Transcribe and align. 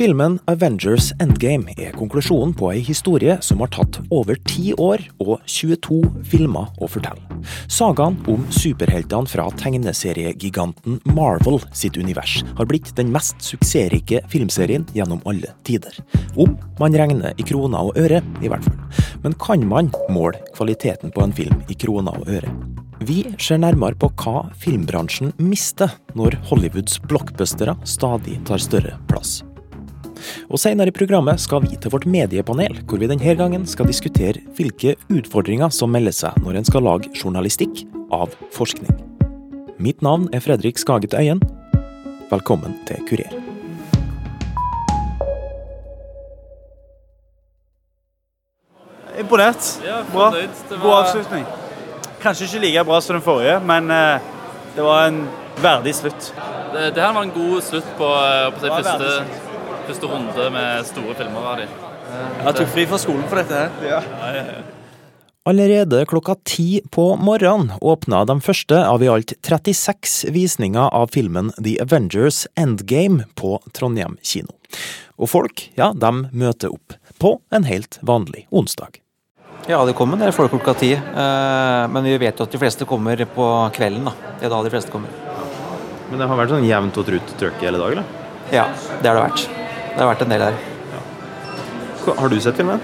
Filmen 0.00 0.38
Avengers 0.48 1.10
Endgame 1.20 1.74
er 1.76 1.92
konklusjonen 1.92 2.54
på 2.56 2.70
ei 2.72 2.78
historie 2.80 3.34
som 3.44 3.60
har 3.60 3.68
tatt 3.74 3.98
over 4.08 4.38
ti 4.48 4.70
år 4.80 5.02
og 5.20 5.42
22 5.44 5.98
filmer 6.24 6.70
å 6.80 6.86
fortelle. 6.88 7.20
Sagaen 7.68 8.16
om 8.32 8.46
superheltene 8.48 9.28
fra 9.28 9.44
tegneseriegiganten 9.60 11.02
Marvel 11.12 11.60
sitt 11.76 11.98
univers 12.00 12.38
har 12.56 12.70
blitt 12.70 12.94
den 12.96 13.12
mest 13.12 13.44
suksessrike 13.44 14.22
filmserien 14.32 14.88
gjennom 14.96 15.20
alle 15.28 15.52
tider. 15.68 15.92
Om 16.32 16.56
man 16.80 16.96
regner 16.96 17.36
i 17.36 17.44
kroner 17.44 17.92
og 17.92 18.00
øre, 18.00 18.22
i 18.40 18.48
hvert 18.48 18.64
fall. 18.64 19.04
Men 19.20 19.36
kan 19.36 19.68
man 19.68 19.92
måle 20.08 20.40
kvaliteten 20.56 21.12
på 21.12 21.26
en 21.26 21.36
film 21.36 21.60
i 21.68 21.76
kroner 21.76 22.16
og 22.16 22.32
øre? 22.40 22.56
Vi 23.04 23.26
ser 23.36 23.60
nærmere 23.60 24.00
på 24.00 24.08
hva 24.24 24.48
filmbransjen 24.64 25.36
mister 25.44 25.92
når 26.16 26.40
Hollywoods 26.48 26.96
blockbustere 27.04 27.76
stadig 27.84 28.40
tar 28.48 28.64
større 28.64 28.96
plass. 29.12 29.42
Og 30.48 30.60
Senere 30.60 30.92
i 30.92 30.96
programmet 30.96 31.40
skal 31.42 31.64
vi 31.64 31.76
til 31.76 31.92
vårt 31.94 32.08
mediepanel, 32.10 32.80
hvor 32.88 33.00
vi 33.00 33.10
denne 33.10 33.36
gangen 33.38 33.66
skal 33.68 33.88
diskutere 33.90 34.42
hvilke 34.58 34.96
utfordringer 35.12 35.72
som 35.74 35.92
melder 35.94 36.16
seg 36.16 36.40
når 36.44 36.60
en 36.60 36.68
skal 36.68 36.86
lage 36.86 37.12
journalistikk 37.14 37.84
av 38.14 38.34
forskning. 38.56 38.90
Mitt 39.80 40.02
navn 40.04 40.28
er 40.36 40.42
Fredrik 40.44 40.78
Skaget 40.80 41.14
Øyen. 41.16 41.40
Velkommen 42.30 42.76
til 42.86 43.00
Kurer. 43.08 43.32
Imponert. 49.20 49.80
Bra. 50.12 50.30
God 50.82 50.94
avslutning. 50.94 51.46
Kanskje 52.22 52.44
ikke 52.44 52.60
like 52.66 52.84
bra 52.84 53.00
som 53.00 53.16
den 53.16 53.24
forrige, 53.24 53.60
men 53.64 53.90
eh, 53.90 54.20
det 54.76 54.84
var 54.84 55.08
en 55.08 55.22
verdig 55.62 55.94
slutt. 55.94 56.32
Det, 56.72 56.90
det 56.94 57.02
her 57.02 57.12
var 57.16 57.22
en 57.22 57.32
god 57.34 57.62
slutt 57.64 57.88
på, 57.98 58.08
eh, 58.20 58.46
på 58.54 58.64
Det 58.64 58.72
første, 58.76 59.24
første 59.88 60.10
runde 60.10 60.50
med 60.54 60.84
store 60.88 61.14
filmer 61.18 61.48
av 61.52 61.56
dem. 61.62 61.72
Jeg 62.44 62.54
tok 62.58 62.70
fri 62.74 62.84
fra 62.90 62.98
skolen 63.00 63.26
for 63.30 63.40
dette 63.40 63.54
her. 63.54 63.70
Ja. 63.86 64.00
Allerede 65.48 66.02
klokka 66.06 66.34
ti 66.44 66.80
på 66.92 67.04
morgenen 67.16 67.72
åpna 67.80 68.24
de 68.28 68.36
første 68.44 68.76
av 68.86 69.02
i 69.02 69.08
alt 69.08 69.32
36 69.46 70.26
visninger 70.34 70.90
av 70.94 71.08
filmen 71.14 71.48
The 71.56 71.78
Avengers 71.82 72.42
Endgame 72.60 73.24
på 73.40 73.56
Trondheim 73.72 74.18
kino. 74.22 74.52
Og 75.20 75.30
folk, 75.32 75.66
ja, 75.80 75.92
de 75.96 76.10
møter 76.32 76.72
opp. 76.74 76.96
På 77.20 77.38
en 77.52 77.64
helt 77.68 77.98
vanlig 78.06 78.46
onsdag. 78.50 79.00
Ja, 79.68 79.82
det 79.84 79.92
kommer 79.96 80.16
en 80.16 80.24
del 80.24 80.32
folk 80.32 80.52
klokka 80.54 80.74
ti. 80.80 80.92
eh, 80.94 81.86
Men 81.92 82.04
vi 82.04 82.16
vet 82.18 82.38
jo 82.40 82.44
at 82.44 82.52
de 82.52 82.58
fleste 82.58 82.86
kommer 82.88 83.16
på 83.34 83.70
kvelden. 83.76 84.04
da. 84.04 84.12
Det 84.40 84.46
er 84.46 84.50
da 84.50 84.62
de 84.62 84.70
fleste 84.70 84.90
kommer. 84.90 85.08
Men 86.10 86.18
det 86.18 86.26
har 86.28 86.36
vært 86.36 86.50
sånn 86.50 86.66
jevnt 86.66 86.96
og 86.98 87.06
trutt 87.06 87.34
trøkk 87.38 87.60
hele 87.60 87.78
dag, 87.78 87.92
eller? 87.92 88.04
Ja, 88.50 88.64
det 89.02 89.06
har 89.08 89.14
det 89.20 89.30
vært. 89.30 89.59
Det 89.90 90.00
har 90.00 90.10
vært 90.12 90.24
en 90.24 90.32
del 90.34 90.44
her. 90.46 90.58
Har 92.16 92.32
du 92.32 92.38
sett 92.40 92.58
filmen? 92.58 92.80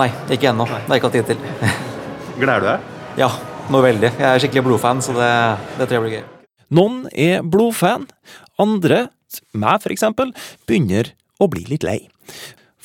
Nei, 0.00 0.08
ikke 0.32 0.50
ennå. 0.50 0.66
Det 0.68 0.78
har 0.86 0.94
jeg 0.96 1.02
ikke 1.02 1.10
hatt 1.10 1.18
tid 1.18 1.30
til. 1.32 1.86
Gleder 2.40 2.62
du 2.62 2.68
deg? 2.68 2.90
Ja, 3.20 3.30
noe 3.72 3.84
veldig. 3.84 4.10
Jeg 4.16 4.26
er 4.28 4.42
skikkelig 4.42 4.64
blodfan, 4.66 5.02
så 5.04 5.14
det, 5.16 5.30
det 5.78 5.88
tror 5.88 5.98
jeg 5.98 6.04
blir 6.04 6.16
gøy. 6.18 6.26
Noen 6.76 7.00
er 7.12 7.42
blodfan, 7.46 8.06
andre, 8.60 9.06
meg 9.56 9.82
for 9.84 9.94
eksempel, 9.94 10.32
begynner 10.68 11.12
å 11.40 11.48
bli 11.52 11.64
litt 11.70 11.86
lei. 11.86 11.98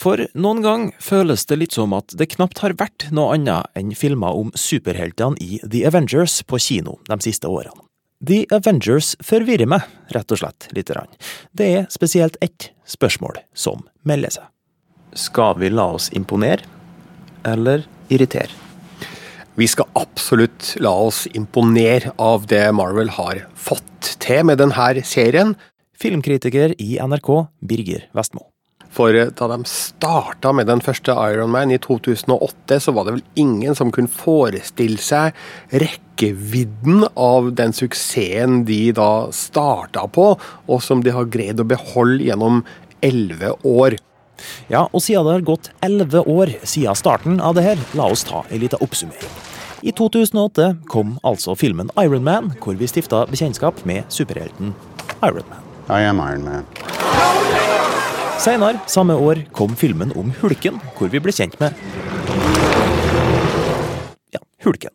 For 0.02 0.23
noen 0.34 0.64
gang 0.66 0.88
føles 1.04 1.45
det 1.50 1.59
litt 1.62 1.78
som 1.78 1.94
at 1.94 2.16
det 2.17 2.32
knapt 2.34 2.64
har 2.64 2.73
vært 2.80 3.09
noe 3.14 3.36
annet 3.36 3.70
enn 3.78 3.94
filmer 3.98 4.34
om 4.34 4.50
superheltene 4.58 5.38
i 5.44 5.59
The 5.62 5.86
Avengers 5.92 6.39
på 6.48 6.58
kino 6.64 6.98
de 7.10 7.20
siste 7.21 7.50
årene. 7.52 7.90
The 8.21 8.43
Avengers 8.54 9.15
forvirrer 9.26 9.65
meg, 9.65 9.87
rett 10.14 10.33
og 10.33 10.42
slett, 10.43 10.67
lite 10.77 10.93
grann. 10.93 11.09
Det 11.58 11.70
er 11.80 11.87
spesielt 11.89 12.37
ett 12.45 12.70
spørsmål 12.86 13.39
som 13.58 13.82
melder 14.05 14.36
seg. 14.36 14.49
Skal 15.17 15.58
vi 15.59 15.71
la 15.73 15.87
oss 15.98 16.11
imponere, 16.14 16.61
eller 17.43 17.87
irritere? 18.14 18.54
Vi 19.58 19.67
skal 19.67 19.89
absolutt 19.98 20.76
la 20.80 20.93
oss 21.09 21.26
imponere 21.33 22.14
av 22.21 22.45
det 22.48 22.64
Marvel 22.77 23.09
har 23.17 23.43
fått 23.58 24.14
til 24.21 24.45
med 24.48 24.61
denne 24.61 25.03
serien. 25.03 25.58
Filmkritiker 25.98 26.77
i 26.77 26.93
NRK, 27.02 27.33
Birger 27.59 28.08
Vestmo. 28.14 28.51
For 28.91 29.15
eh, 29.15 29.31
da 29.37 29.47
de 29.52 29.63
starta 29.69 30.52
med 30.55 30.67
den 30.69 30.83
første 30.83 31.15
Iron 31.31 31.53
Man 31.53 31.71
i 31.71 31.79
2008, 31.81 32.79
så 32.83 32.93
var 32.95 33.07
det 33.07 33.17
vel 33.17 33.25
ingen 33.39 33.77
som 33.77 33.91
kunne 33.93 34.11
forestille 34.11 35.02
seg 35.02 35.35
rekkevidden 35.71 37.07
av 37.15 37.52
den 37.57 37.75
suksessen 37.75 38.63
de 38.67 38.83
da 38.97 39.31
starta 39.35 40.07
på, 40.11 40.33
og 40.67 40.83
som 40.83 41.03
de 41.05 41.15
har 41.15 41.31
greid 41.31 41.63
å 41.63 41.67
beholde 41.67 42.27
gjennom 42.27 42.63
elleve 43.02 43.55
år. 43.67 43.97
Ja, 44.73 44.87
og 44.89 45.03
siden 45.05 45.27
det 45.27 45.37
har 45.37 45.47
gått 45.47 45.71
elleve 45.85 46.23
år 46.25 46.55
siden 46.65 46.97
starten 46.97 47.39
av 47.41 47.55
det 47.58 47.65
her, 47.65 47.81
la 47.97 48.09
oss 48.11 48.25
ta 48.27 48.43
en 48.49 48.61
liten 48.63 48.81
oppsummering. 48.81 49.39
I 49.81 49.93
2008 49.97 50.75
kom 50.93 51.15
altså 51.25 51.55
filmen 51.58 51.89
Iron 51.97 52.25
Man, 52.25 52.52
hvor 52.61 52.77
vi 52.77 52.89
stifta 52.89 53.23
bekjentskap 53.29 53.81
med 53.89 54.05
superhelten 54.13 54.75
Iron 55.25 55.47
Man. 55.49 55.65
I 55.89 56.05
am 56.05 56.21
Iron 56.21 56.45
Man. 56.45 57.20
Senere 58.41 58.79
samme 58.89 59.13
år 59.13 59.43
kom 59.53 59.75
filmen 59.77 60.09
om 60.17 60.31
Hulken, 60.39 60.79
hvor 60.97 61.11
vi 61.13 61.19
ble 61.21 61.29
kjent 61.35 61.59
med 61.61 61.75
ja, 64.33 64.39
Hulken. 64.65 64.89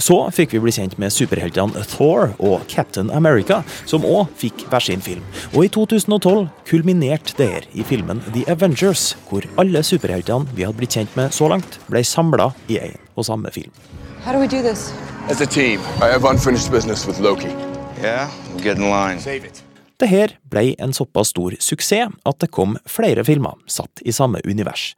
Så 0.00 0.16
fikk 0.32 0.54
vi 0.56 0.62
bli 0.64 0.72
kjent 0.72 0.96
med 1.02 1.12
superheltene 1.12 1.82
Thor 1.90 2.32
og 2.38 2.64
Captain 2.72 3.10
America, 3.12 3.58
som 3.84 4.06
òg 4.08 4.32
fikk 4.40 4.64
hver 4.70 4.86
sin 4.86 5.04
film. 5.04 5.20
Og 5.52 5.66
i 5.66 5.70
2012 5.76 6.48
kulminerte 6.70 7.36
det 7.36 7.50
her 7.52 7.68
i 7.76 7.84
filmen 7.84 8.24
The 8.30 8.46
Avengers, 8.48 9.10
hvor 9.28 9.44
alle 9.60 9.84
superheltene 9.84 10.48
vi 10.56 10.64
hadde 10.64 10.80
blitt 10.80 10.96
kjent 10.96 11.20
med 11.20 11.36
så 11.36 11.52
langt, 11.52 11.76
ble 11.92 12.00
samla 12.00 12.48
i 12.72 12.80
én 12.80 12.96
og 13.12 13.28
samme 13.28 13.52
film. 13.52 13.76
How 14.24 14.32
do 14.32 14.40
we 14.40 14.48
do 14.48 14.64
this? 14.64 14.88
As 15.28 15.44
a 15.44 15.46
team, 15.46 15.84
I 16.00 16.08
have 16.08 16.24
unfinished 16.24 16.72
business 16.72 17.04
with 17.06 17.20
Loki. 17.20 17.52
Yeah? 18.00 18.32
Get 18.56 18.78
in 18.78 18.88
line. 18.88 19.20
Save 19.20 19.44
it. 19.44 19.65
Det 19.96 20.06
her 20.10 20.34
ble 20.44 20.74
en 20.78 20.92
såpass 20.92 21.30
stor 21.32 21.54
suksess 21.58 22.12
at 22.28 22.38
det 22.42 22.50
kom 22.52 22.76
flere 22.84 23.24
filmer 23.24 23.56
satt 23.66 24.02
i 24.04 24.12
samme 24.12 24.42
univers. 24.44 24.90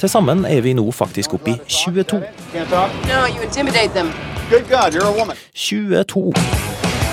Til 0.00 0.08
sammen 0.10 0.46
er 0.48 0.64
vi 0.64 0.72
nå 0.74 0.86
faktisk 0.96 1.36
oppe 1.36 1.52
i 1.52 1.58
22. 1.68 2.18
No, 2.72 3.26
you 3.28 3.44
intimidate 3.44 3.94
them. 3.94 4.10
Good 4.50 4.66
God, 4.70 4.94
you're 4.94 5.06
a 5.06 5.12
woman. 5.12 5.36
22. 5.54 6.32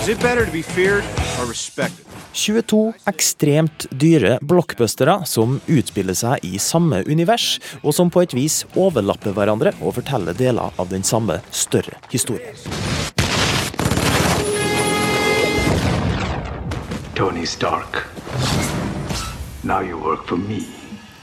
Is 0.01 0.09
it 0.09 0.21
better 0.21 0.45
to 0.45 0.51
be 0.51 0.63
feared 0.63 1.03
or 1.37 1.45
respected? 1.45 2.05
22 2.33 2.93
ekstremt 3.09 3.85
dyre 3.91 4.37
blockbustere 4.41 5.19
som 5.25 5.59
utspiller 5.67 6.17
seg 6.17 6.45
i 6.45 6.57
samme 6.61 7.03
univers, 7.05 7.57
og 7.83 7.93
som 7.97 8.09
på 8.13 8.23
et 8.25 8.33
vis 8.37 8.61
overlapper 8.77 9.35
hverandre 9.37 9.73
og 9.81 9.97
forteller 9.99 10.37
deler 10.37 10.73
av 10.77 10.89
den 10.93 11.05
samme 11.05 11.41
større 11.51 11.97
historien. 12.13 12.55
Tony 17.17 17.45
Stark. 17.45 18.03
Now 19.63 19.81
you 19.81 19.97
work 19.97 20.27
for 20.29 20.37
me. 20.37 20.59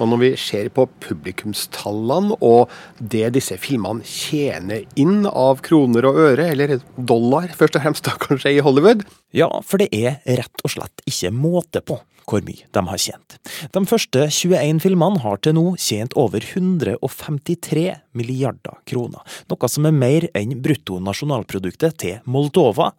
Og 0.02 0.08
når 0.10 0.18
vi 0.18 0.30
ser 0.42 0.66
på 0.74 0.88
publikumstallene 1.04 2.34
og 2.42 2.72
det 2.98 3.28
disse 3.36 3.54
filmene 3.62 4.02
tjener 4.02 4.88
inn 4.98 5.22
av 5.30 5.62
kroner 5.62 6.08
og 6.08 6.18
øre, 6.18 6.48
eller 6.50 6.80
dollar 6.98 7.46
først 7.54 7.78
og 7.78 7.86
fremst 7.86 8.08
da 8.08 8.16
kanskje 8.24 8.56
i 8.56 8.64
Hollywood, 8.66 9.06
Ja, 9.30 9.46
for 9.62 9.78
det 9.78 9.92
er 9.94 10.18
rett 10.40 10.66
og 10.66 10.74
slett 10.74 11.06
ikke 11.06 11.30
måte 11.30 11.84
på 11.86 12.00
hvor 12.26 12.42
mye 12.42 12.66
de 12.74 12.84
har 12.90 13.04
tjent. 13.04 13.38
De 13.70 13.84
første 13.86 14.26
21 14.34 14.82
filmene 14.82 15.22
har 15.22 15.38
til 15.46 15.54
nå 15.60 15.66
tjent 15.78 16.18
over 16.18 16.42
153 16.42 17.86
milliarder 18.18 18.82
kroner, 18.90 19.22
noe 19.46 19.70
som 19.70 19.86
er 19.86 19.94
mer 20.02 20.26
enn 20.34 20.58
bruttonasjonalproduktet 20.58 22.02
til 22.02 22.18
Moldova 22.26 22.90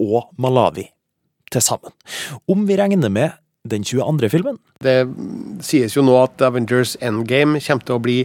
og 0.00 0.32
Malawi 0.40 0.88
til 1.52 1.64
sammen. 1.64 1.94
Om 2.50 2.66
vi 2.68 2.78
regner 2.80 3.12
med 3.12 3.36
den 3.68 3.84
22. 3.84 4.28
filmen, 4.32 4.58
det 4.84 5.08
sies 5.64 5.96
jo 5.96 6.04
nå 6.04 6.16
at 6.20 6.42
Avengers 6.44 6.98
Endgame 7.00 7.62
kommer 7.64 7.88
til 7.88 7.96
å 7.96 8.02
bli 8.02 8.18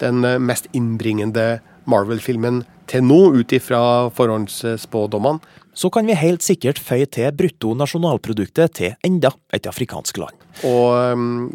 den 0.00 0.24
eh, 0.24 0.40
mest 0.40 0.68
innbringende 0.76 1.58
Marvel-filmen 1.86 2.64
til 2.90 3.04
nå, 3.06 3.20
ut 3.36 3.52
ifra 3.54 4.08
forhåndsspådommene. 4.14 5.40
så 5.76 5.90
kan 5.92 6.06
vi 6.06 6.14
helt 6.16 6.40
sikkert 6.40 6.78
føye 6.80 7.04
til 7.06 7.34
bruttonasjonalproduktet 7.36 8.72
til 8.78 8.94
enda 9.04 9.34
et 9.52 9.66
afrikansk 9.68 10.16
land. 10.22 10.46
Og 10.64 11.12
um, 11.12 11.50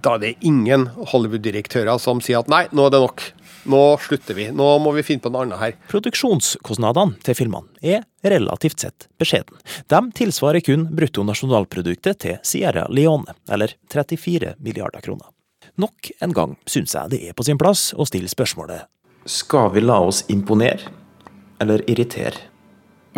da 0.00 0.14
er 0.16 0.22
det 0.22 0.30
ingen 0.40 0.86
Hollywood-direktører 1.12 2.00
som 2.00 2.22
sier 2.24 2.40
at 2.40 2.48
nei, 2.48 2.62
nå 2.72 2.86
er 2.86 2.94
det 2.94 3.02
nok. 3.04 3.26
Nå 3.64 3.98
slutter 4.00 4.34
vi. 4.34 4.46
Nå 4.52 4.66
må 4.80 4.92
vi 4.96 5.04
finne 5.04 5.20
på 5.20 5.32
noe 5.32 5.44
annet 5.44 5.60
her. 5.60 5.74
Produksjonskostnadene 5.90 7.20
til 7.26 7.36
filmene 7.36 7.68
er 7.84 8.06
relativt 8.24 8.80
sett 8.80 9.08
beskjeden. 9.20 9.58
De 9.90 10.00
tilsvarer 10.16 10.64
kun 10.64 10.86
bruttonasjonalproduktet 10.96 12.22
til 12.24 12.38
Sierra 12.46 12.86
Leone, 12.88 13.36
eller 13.52 13.74
34 13.92 14.54
milliarder 14.58 15.04
kroner. 15.04 15.28
Nok 15.80 16.12
en 16.24 16.32
gang 16.36 16.56
syns 16.68 16.96
jeg 16.96 17.12
det 17.12 17.20
er 17.28 17.36
på 17.36 17.44
sin 17.46 17.60
plass 17.60 17.90
å 17.94 18.04
stille 18.08 18.28
spørsmålet 18.28 18.88
Skal 19.28 19.70
vi 19.74 19.84
la 19.84 20.00
oss 20.02 20.24
imponere, 20.32 20.90
eller 21.60 21.84
irritere? 21.88 22.48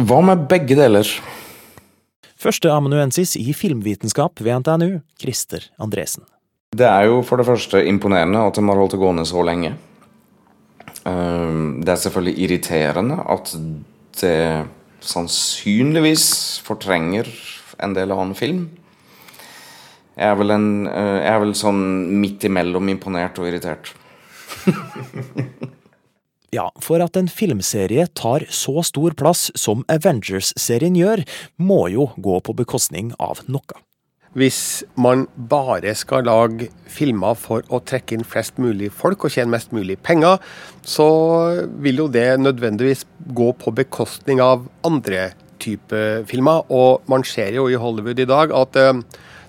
Hva 0.02 0.18
med 0.24 0.46
begge 0.50 0.76
deler? 0.78 1.06
Førsteamanuensis 2.42 3.36
i 3.38 3.52
filmvitenskap 3.54 4.40
ved 4.42 4.64
NTNU, 4.64 5.00
Christer 5.20 5.68
Andresen. 5.78 6.26
Det 6.74 6.88
er 6.88 7.06
jo 7.06 7.20
for 7.22 7.38
det 7.38 7.46
første 7.46 7.82
imponerende 7.86 8.42
at 8.42 8.56
de 8.58 8.64
har 8.66 8.80
holdt 8.80 8.96
det 8.96 9.02
gående 9.02 9.26
så 9.28 9.44
lenge. 9.46 9.74
Det 11.02 11.90
er 11.90 11.98
selvfølgelig 11.98 12.44
irriterende 12.44 13.16
at 13.34 13.50
det 14.20 14.36
sannsynligvis 15.02 16.26
fortrenger 16.62 17.26
en 17.82 17.96
del 17.96 18.14
annen 18.14 18.36
film. 18.38 18.68
Jeg 20.14 20.28
er 20.28 20.36
vel, 20.38 20.52
en, 20.54 20.68
jeg 20.86 21.30
er 21.32 21.40
vel 21.42 21.54
sånn 21.58 21.82
midt 22.22 22.44
imellom 22.46 22.90
imponert 22.92 23.40
og 23.42 23.48
irritert. 23.50 23.94
Ja, 26.52 26.66
for 26.84 27.00
at 27.00 27.16
en 27.16 27.30
filmserie 27.32 28.04
tar 28.12 28.44
så 28.52 28.82
stor 28.84 29.14
plass 29.16 29.46
som 29.56 29.86
Avengers-serien 29.88 30.98
gjør, 30.98 31.22
må 31.56 31.86
jo 31.88 32.10
gå 32.20 32.34
på 32.44 32.54
bekostning 32.58 33.14
av 33.16 33.40
noe. 33.48 33.78
Hvis 34.32 34.80
man 34.96 35.26
bare 35.36 35.92
skal 35.98 36.24
lage 36.24 36.70
filmer 36.88 37.36
for 37.36 37.66
å 37.68 37.82
trekke 37.84 38.16
inn 38.16 38.24
flest 38.24 38.56
mulig 38.62 38.88
folk 38.96 39.26
og 39.26 39.34
tjene 39.34 39.52
mest 39.52 39.74
mulig 39.76 39.98
penger, 40.00 40.40
så 40.80 41.08
vil 41.84 42.00
jo 42.00 42.08
det 42.08 42.40
nødvendigvis 42.40 43.04
gå 43.36 43.50
på 43.60 43.74
bekostning 43.76 44.40
av 44.40 44.64
andre 44.88 45.32
typer 45.62 46.24
filmer. 46.28 46.64
Og 46.72 47.04
man 47.12 47.26
ser 47.28 47.52
jo 47.58 47.68
i 47.68 47.76
Hollywood 47.76 48.24
i 48.24 48.28
dag 48.28 48.54
at 48.56 48.80
uh, 48.80 49.04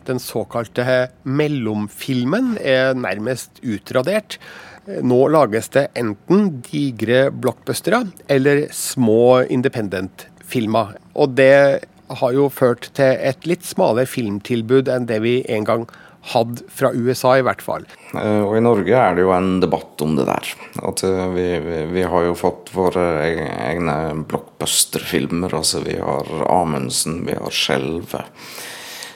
den 0.07 0.19
såkalte 0.19 0.83
mellomfilmen 1.23 2.57
er 2.59 2.91
nærmest 2.97 3.63
utradert. 3.63 4.39
Nå 4.83 5.21
lages 5.31 5.71
det 5.71 5.87
enten 5.95 6.57
digre 6.67 7.29
blockbustere 7.31 8.03
eller 8.27 8.65
små 8.75 9.45
independent-filmer. 9.47 10.97
Og 11.15 11.37
det 11.39 11.87
har 12.07 12.33
jo 12.35 12.49
ført 12.51 12.89
til 12.97 13.19
et 13.19 13.45
litt 13.49 13.65
smalere 13.67 14.09
filmtilbud 14.09 14.91
enn 14.91 15.07
det 15.09 15.21
vi 15.23 15.37
en 15.51 15.67
gang 15.67 15.85
hadde 16.31 16.63
fra 16.71 16.93
USA, 16.95 17.35
i 17.37 17.43
hvert 17.43 17.61
fall. 17.63 17.85
Eh, 18.15 18.41
og 18.43 18.55
i 18.55 18.63
Norge 18.63 18.95
er 18.95 19.15
det 19.15 19.25
jo 19.25 19.33
en 19.35 19.57
debatt 19.63 20.03
om 20.05 20.15
det 20.15 20.27
der. 20.29 20.51
At 20.87 21.03
eh, 21.03 21.23
vi, 21.35 21.47
vi, 21.65 21.79
vi 21.91 22.05
har 22.07 22.27
jo 22.29 22.37
fått 22.39 22.71
våre 22.75 23.07
egne 23.27 23.97
blockbuster-filmer. 24.29 25.55
Altså 25.59 25.83
vi 25.83 25.97
har 25.99 26.29
Amundsen, 26.47 27.25
vi 27.27 27.35
har 27.35 27.51
Skjelvet. 27.51 28.31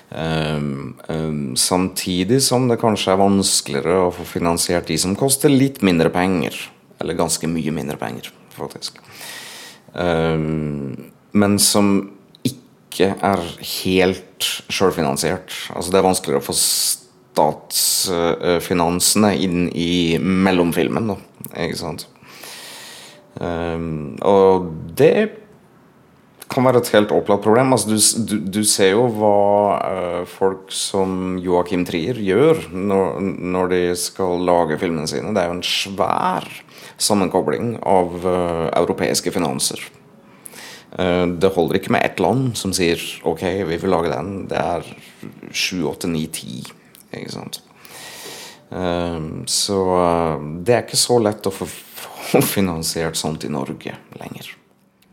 Um, 0.07 0.95
um, 1.11 1.55
samtidig 1.59 2.39
som 2.45 2.69
det 2.69 2.77
kanskje 2.79 3.11
er 3.11 3.19
vanskeligere 3.19 4.05
å 4.05 4.13
få 4.15 4.23
finansiert 4.23 4.87
de 4.87 4.95
som 4.99 5.17
koster 5.19 5.51
litt 5.51 5.81
mindre 5.83 6.11
penger. 6.11 6.55
Eller 6.99 7.19
ganske 7.19 7.47
mye 7.51 7.71
mindre 7.75 7.99
penger, 7.99 8.31
faktisk. 8.55 8.99
Um, 9.93 11.11
men 11.37 11.59
som 11.59 12.16
ikke 12.97 13.13
er 13.21 13.38
helt 13.61 14.65
sjølfinansiert. 14.73 15.53
Altså 15.75 15.91
det 15.94 15.99
er 15.99 16.05
vanskeligere 16.07 16.41
å 16.41 16.49
få 16.49 16.55
statsfinansene 16.57 19.38
inn 19.45 19.69
i 19.69 20.17
mellomfilmen, 20.21 21.07
da. 21.13 21.17
Ikke 21.63 21.79
sant. 21.79 22.07
og 23.38 24.73
det 24.97 25.29
kan 26.47 26.63
være 26.65 26.77
et 26.81 26.89
helt 26.95 27.11
opplagt 27.13 27.44
problem. 27.45 27.73
Altså, 27.75 27.88
du, 27.91 27.97
du, 28.25 28.35
du, 28.57 28.63
ser 28.65 28.89
jo 28.95 29.03
hva 29.19 29.77
uh, 29.77 30.23
folk 30.29 30.71
som 30.73 31.38
Joakim 31.44 31.85
Trier 31.85 32.17
gjør 32.23 32.57
når, 32.71 33.19
når, 33.21 33.67
de 33.73 33.95
skal 33.99 34.45
lage 34.47 34.77
filmene 34.81 35.07
sine. 35.11 35.33
Det 35.35 35.41
er 35.44 35.47
jo 35.51 35.57
en 35.59 35.63
svær 35.67 36.44
sammenkobling 36.97 37.77
av 37.85 38.07
uh, 38.23 38.71
europeiske 38.79 39.31
finanser. 39.35 39.79
Uh, 40.97 41.25
det 41.38 41.53
holder 41.53 41.79
ikke 41.79 41.94
med 41.94 42.05
ett 42.05 42.21
land 42.23 42.55
som 42.57 42.73
sier 42.75 43.01
OK, 43.27 43.44
vi 43.69 43.77
vil 43.77 43.94
lage 43.94 44.11
den. 44.13 44.47
Det 44.49 44.59
er 44.61 44.88
sju, 45.53 45.83
åtte, 45.91 46.09
ni, 46.11 46.25
ti. 46.33 46.63
Ikke 47.13 47.31
sant. 47.31 47.61
så 49.47 49.77
det 50.67 50.73
er 50.75 50.81
ikke 50.83 50.99
så 50.99 51.15
lett 51.23 51.47
å 51.47 51.53
få, 51.55 51.69
finansiert 52.44 53.15
sånt 53.15 53.45
i 53.47 53.51
Norge 53.53 53.94
lenger. 54.19 54.49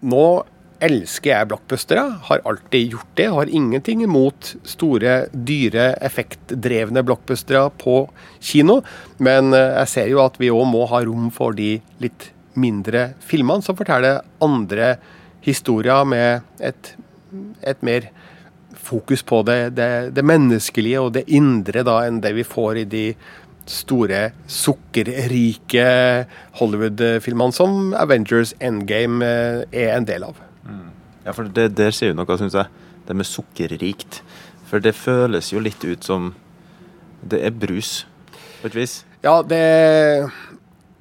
Nå 0.03 0.25
elsker 0.85 1.31
jeg 1.31 1.49
blockbustere. 1.51 2.05
Har 2.29 2.43
alltid 2.45 2.95
gjort 2.95 3.17
det. 3.19 3.29
Har 3.33 3.51
ingenting 3.51 4.05
imot 4.05 4.55
store, 4.69 5.17
dyre, 5.33 5.93
effektdrevne 6.05 7.05
blockbustere 7.07 7.69
på 7.81 7.99
kino. 8.41 8.81
Men 9.19 9.53
eh, 9.55 9.81
jeg 9.81 9.93
ser 9.95 10.13
jo 10.13 10.23
at 10.25 10.39
vi 10.41 10.53
òg 10.53 10.67
må 10.71 10.85
ha 10.91 11.05
rom 11.07 11.31
for 11.35 11.57
de 11.57 11.77
litt 12.03 12.31
mindre 12.55 13.15
filmene 13.25 13.65
som 13.67 13.77
forteller 13.79 14.23
andre 14.45 14.95
historier 14.95 15.23
med 16.07 16.43
et, 16.61 16.97
et 17.63 17.83
mer 17.83 18.11
fokus 18.85 19.23
på 19.23 19.43
det, 19.43 19.77
det, 19.77 20.15
det, 20.15 20.25
menneskelige 20.25 21.01
og 21.01 21.13
det 21.15 21.25
indre 21.29 21.83
da, 21.83 22.05
enn 22.07 22.21
det 22.21 22.35
vi 22.35 22.45
får 22.45 22.83
i 22.83 22.85
de 22.85 23.15
store, 23.67 24.33
sukkerrike 24.47 25.87
Hollywood-filmene 26.61 27.53
som 27.53 27.95
Avengers 27.97 28.55
Endgame 28.61 29.25
eh, 29.25 29.65
er 29.73 29.97
en 29.97 30.05
del 30.05 30.25
av. 30.25 30.37
Ja, 31.25 31.33
for 31.33 31.49
det 31.49 31.71
der 31.79 31.95
sier 31.95 32.13
jo 32.13 32.19
noe, 32.19 32.37
syns 32.37 32.57
jeg. 32.57 32.69
Det 33.09 33.17
med 33.17 33.29
sukkerrikt. 33.29 34.21
For 34.69 34.85
det 34.85 34.95
føles 34.97 35.53
jo 35.53 35.63
litt 35.63 35.85
ut 35.85 36.05
som 36.05 36.35
Det 37.25 37.39
er 37.41 37.55
brus, 37.57 38.05
på 38.61 38.69
et 38.69 38.75
vis. 38.77 39.05
Ja, 39.25 39.41
det 39.43 40.29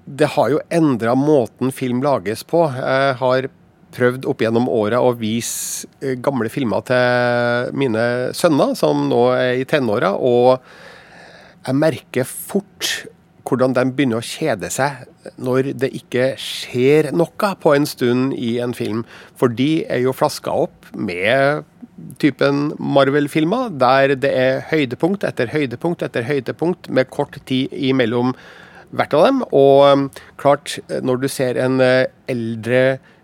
Det 0.05 0.27
har 0.35 0.49
jo 0.51 0.59
endra 0.71 1.15
måten 1.15 1.71
film 1.71 2.01
lages 2.03 2.43
på. 2.43 2.63
Jeg 2.75 3.15
har 3.19 3.49
prøvd 3.93 4.27
opp 4.29 4.43
gjennom 4.43 4.69
åra 4.71 5.01
å 5.03 5.13
vise 5.17 5.89
eh, 6.01 6.17
gamle 6.23 6.51
filmer 6.53 6.83
til 6.87 7.73
mine 7.77 8.05
sønner, 8.37 8.75
som 8.79 9.07
nå 9.09 9.23
er 9.37 9.61
i 9.61 9.67
tenåra, 9.69 10.13
og 10.17 10.59
jeg 11.63 11.79
merker 11.79 12.27
fort 12.27 13.05
hvordan 13.43 13.75
de 13.75 13.83
begynner 13.91 14.21
å 14.21 14.25
kjede 14.25 14.69
seg 14.71 15.03
når 15.43 15.73
det 15.79 15.89
ikke 15.97 16.33
skjer 16.39 17.11
noe 17.15 17.51
på 17.59 17.73
en 17.75 17.85
stund 17.87 18.33
i 18.39 18.55
en 18.63 18.73
film. 18.75 19.03
For 19.39 19.51
de 19.51 19.83
er 19.91 20.03
jo 20.03 20.15
flaska 20.15 20.53
opp 20.65 20.89
med 20.95 21.67
typen 22.23 22.71
Marvel-filmer, 22.79 23.71
der 23.79 24.15
det 24.19 24.31
er 24.31 24.63
høydepunkt 24.71 25.25
etter 25.27 25.51
høydepunkt 25.53 26.05
etter 26.05 26.25
høydepunkt 26.27 26.89
med 26.89 27.11
kort 27.13 27.37
tid 27.49 27.73
imellom 27.75 28.33
hvert 28.93 29.15
av 29.17 29.27
dem. 29.27 29.41
Og 29.51 29.83
um, 29.91 30.05
klart, 30.39 30.77
når 31.03 31.23
du 31.23 31.29
ser 31.31 31.59
en 31.59 31.79
eldre 31.83 32.07
eldre 32.31 32.83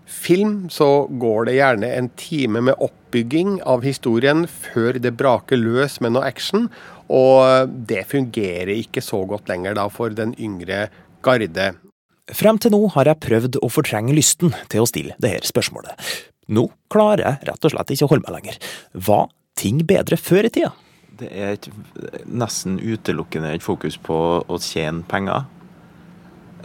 film, 0.09 0.69
så 0.73 1.07
går 1.21 1.45
det 1.47 1.57
gjerne 1.59 1.91
en 1.95 2.09
time 2.19 2.63
med 2.65 2.81
oppbygging 2.81 3.59
av 3.69 3.85
historien 3.85 4.45
før 4.49 4.97
det 5.01 5.13
braker 5.19 5.59
løs 5.59 5.99
med 6.03 6.15
noe 6.15 6.25
action. 6.27 6.67
Og 7.09 7.69
det 7.89 8.05
fungerer 8.09 8.73
ikke 8.75 9.03
så 9.05 9.21
godt 9.29 9.49
lenger 9.49 9.77
da 9.77 9.87
for 9.93 10.13
den 10.13 10.35
yngre 10.41 10.87
garde. 11.25 11.71
Frem 12.29 12.59
til 12.61 12.73
nå 12.73 12.83
har 12.93 13.09
jeg 13.09 13.21
prøvd 13.25 13.57
å 13.65 13.71
fortrenge 13.73 14.13
lysten 14.13 14.53
til 14.69 14.83
å 14.83 14.89
stille 14.89 15.17
dette 15.21 15.49
spørsmålet. 15.49 15.97
Nå 16.53 16.67
klarer 16.93 17.25
jeg 17.25 17.49
rett 17.49 17.65
og 17.65 17.73
slett 17.73 17.93
ikke 17.93 18.07
å 18.07 18.11
holde 18.13 18.25
meg 18.27 18.37
lenger. 18.37 18.59
Var 18.93 19.25
ting 19.59 19.81
bedre 19.89 20.17
før 20.17 20.49
i 20.49 20.53
tida? 20.53 20.73
Det 21.19 21.29
er 21.35 21.55
et, 21.57 21.67
nesten 22.25 22.77
utelukkende 22.79 23.51
et 23.57 23.65
fokus 23.65 23.97
på 24.01 24.17
å 24.41 24.59
tjene 24.63 25.03
penger. 25.09 25.47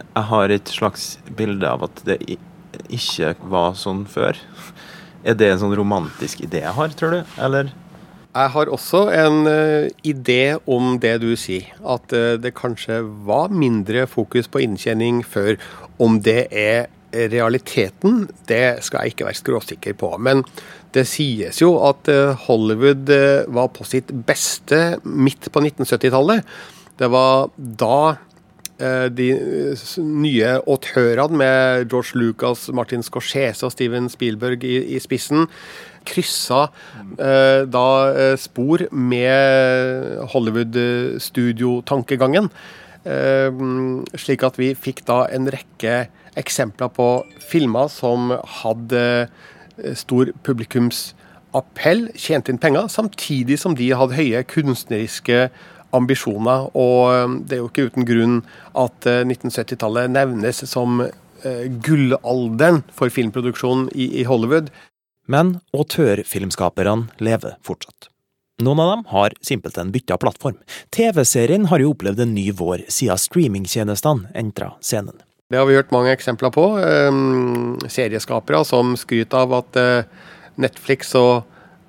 Jeg 0.05 0.27
har 0.31 0.53
et 0.53 0.71
slags 0.71 1.15
bilde 1.39 1.69
av 1.69 1.85
at 1.89 2.05
det 2.07 2.19
ikke 2.93 3.35
var 3.51 3.79
sånn 3.79 4.05
før. 4.11 4.39
Er 5.25 5.39
det 5.41 5.55
en 5.55 5.63
sånn 5.63 5.77
romantisk 5.77 6.45
idé 6.45 6.61
jeg 6.65 6.77
har, 6.77 6.95
tror 6.99 7.17
du? 7.17 7.35
Eller? 7.41 7.73
Jeg 8.35 8.51
har 8.51 8.71
også 8.75 9.05
en 9.15 9.45
uh, 9.47 9.87
idé 10.03 10.57
om 10.67 10.97
det 10.99 11.15
du 11.23 11.31
sier. 11.39 11.71
At 11.87 12.11
uh, 12.11 12.35
det 12.43 12.57
kanskje 12.59 12.99
var 13.29 13.55
mindre 13.55 14.09
fokus 14.11 14.51
på 14.51 14.65
inntjening 14.65 15.23
før. 15.23 15.55
Om 16.03 16.19
det 16.27 16.49
er 16.51 16.91
realiteten, 17.15 18.25
det 18.51 18.83
skal 18.83 19.05
jeg 19.05 19.15
ikke 19.15 19.29
være 19.29 19.39
skråsikker 19.39 19.95
på. 20.01 20.09
Men 20.19 20.43
det 20.97 21.07
sies 21.07 21.63
jo 21.63 21.77
at 21.87 22.11
uh, 22.11 22.35
Hollywood 22.49 23.13
var 23.55 23.71
på 23.77 23.87
sitt 23.87 24.11
beste 24.27 24.99
midt 25.07 25.47
på 25.55 25.63
1970-tallet. 25.63 26.43
Det 26.99 27.11
var 27.15 27.53
da 27.55 28.17
de 28.75 29.29
nye 30.03 30.49
autørene 30.67 31.39
med 31.39 31.85
George 31.93 32.19
Lucas, 32.19 32.65
Martin 32.75 33.05
Scorsese 33.07 33.69
og 33.69 33.71
Steven 33.71 34.09
Spielberg 34.11 34.65
i, 34.67 34.81
i 34.97 34.99
spissen 34.99 35.45
kryssa 36.09 36.63
eh, 37.19 37.67
da 37.71 38.13
eh, 38.13 38.37
spor 38.41 38.79
med 38.93 40.19
Hollywood-studiotankegangen. 40.35 42.51
Eh, 43.05 43.53
slik 44.21 44.43
at 44.47 44.59
vi 44.61 44.75
fikk 44.77 45.07
da 45.09 45.27
en 45.35 45.51
rekke 45.53 46.07
eksempler 46.41 46.89
på 46.95 47.09
filmer 47.45 47.89
som 47.93 48.33
hadde 48.63 49.29
eh, 49.29 49.95
stor 49.99 50.27
publikumsappell, 50.47 52.01
tjente 52.17 52.51
inn 52.53 52.63
penger, 52.63 52.85
samtidig 52.93 53.57
som 53.61 53.73
de 53.79 53.87
hadde 53.97 54.19
høye 54.19 54.41
kunstneriske 54.51 55.39
ambisjoner. 55.97 56.71
Og 56.77 57.13
eh, 57.13 57.37
det 57.45 57.59
er 57.59 57.63
jo 57.63 57.69
ikke 57.71 57.89
uten 57.91 58.09
grunn 58.09 58.41
at 58.79 59.07
1970-tallet 59.11 60.13
nevnes 60.15 60.65
som 60.71 61.05
gullalderen 61.85 62.79
for 62.97 63.13
filmproduksjon 63.13 63.91
i, 63.93 64.23
Hollywood. 64.25 64.71
Men 65.29 65.59
autørfilmskaperne 65.77 67.11
lever 67.21 67.59
fortsatt. 67.65 68.09
Noen 68.65 68.81
av 68.81 68.89
dem 68.95 69.03
har 69.11 69.35
simpelthen 69.45 69.91
bytta 69.93 70.17
plattform. 70.23 70.57
TV-serien 70.95 71.69
har 71.69 71.85
jo 71.85 71.91
opplevd 71.93 72.23
en 72.25 72.33
ny 72.33 72.47
vår 72.57 72.87
siden 72.89 73.21
streamingtjenestene 73.21 74.33
entra 74.41 74.71
scenen. 74.81 75.21
Det 75.53 75.61
har 75.61 75.69
vi 75.69 75.77
hørt 75.77 75.93
mange 75.93 76.15
eksempler 76.17 76.55
på. 76.55 76.65
Serieskapere 77.93 78.63
som 78.65 78.97
skryter 78.97 79.45
av 79.45 79.59
at 79.59 79.81
Netflix 80.57 81.13
og 81.19 81.45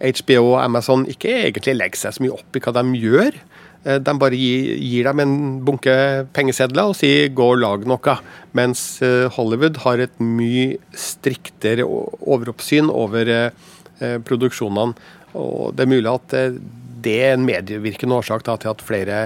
HBO 0.06 0.42
og 0.54 0.60
Amazon 0.64 1.06
ikke 1.10 1.32
egentlig 1.48 1.76
legger 1.78 2.06
seg 2.06 2.16
så 2.16 2.26
mye 2.26 2.36
opp 2.36 2.58
i 2.58 2.62
hva 2.64 2.74
de 2.78 3.02
gjør. 3.02 3.40
Uh, 3.86 3.98
de 4.02 4.16
bare 4.22 4.40
gir, 4.40 4.72
gir, 4.82 5.10
dem 5.10 5.24
en 5.24 5.36
bunke 5.66 5.96
pengesedler 6.36 6.92
og 6.92 6.98
sier 7.00 7.30
'gå 7.34 7.50
og 7.56 7.62
lag 7.64 7.86
noe'. 7.90 8.18
Mens 8.58 9.02
uh, 9.02 9.28
Hollywood 9.36 9.82
har 9.86 10.00
et 10.00 10.16
mye 10.20 10.78
striktere 10.94 11.86
overoppsyn 11.86 12.90
over 12.92 13.52
produksjonene. 13.96 14.92
Og 15.40 15.72
det 15.76 15.86
er 15.86 15.88
mulig 15.88 16.12
at 16.12 16.34
det 17.06 17.14
er 17.24 17.36
en 17.36 17.46
medvirkende 17.48 18.18
årsak 18.18 18.44
da, 18.44 18.58
til 18.60 18.74
at 18.74 18.84
flere 18.84 19.20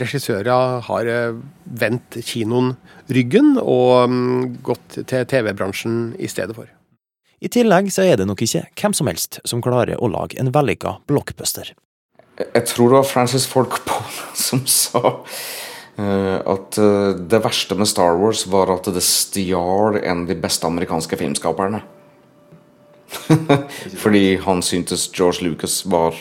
regissører 0.00 0.80
har 0.88 1.10
eh, 1.10 1.36
vendt 1.82 2.18
kinoen 2.26 2.74
ryggen 3.14 3.54
og 3.60 4.10
mm, 4.10 4.62
gått 4.66 4.98
til 5.04 5.28
TV-bransjen 5.30 6.14
i 6.18 6.30
stedet 6.30 6.56
for. 6.56 6.73
I 7.40 7.50
tillegg 7.52 7.90
så 7.92 8.04
er 8.06 8.20
det 8.20 8.28
nok 8.28 8.42
ikke 8.44 8.66
hvem 8.80 8.94
som 8.96 9.10
helst 9.10 9.40
som 9.48 9.62
klarer 9.64 10.00
å 10.00 10.10
lage 10.10 10.38
en 10.40 10.52
vellykka 10.54 10.98
blockbuster. 11.10 11.72
Jeg 12.40 12.66
tror 12.66 12.90
det 12.90 12.98
var 12.98 13.06
Francis 13.10 13.46
Ford 13.46 13.70
Coppola 13.70 14.30
som 14.46 14.64
sa 14.66 15.02
uh, 15.04 16.38
at 16.40 16.78
uh, 16.80 17.14
det 17.14 17.42
verste 17.44 17.78
med 17.78 17.90
Star 17.90 18.18
Wars 18.18 18.46
var 18.50 18.72
at 18.74 18.90
det 18.94 19.04
stjal 19.04 20.00
en 20.00 20.24
av 20.24 20.30
de 20.30 20.38
beste 20.38 20.66
amerikanske 20.66 21.18
filmskaperne. 21.20 21.82
Fordi 24.02 24.24
han 24.42 24.62
syntes 24.64 25.06
George 25.14 25.44
Lucas 25.46 25.84
var 25.86 26.16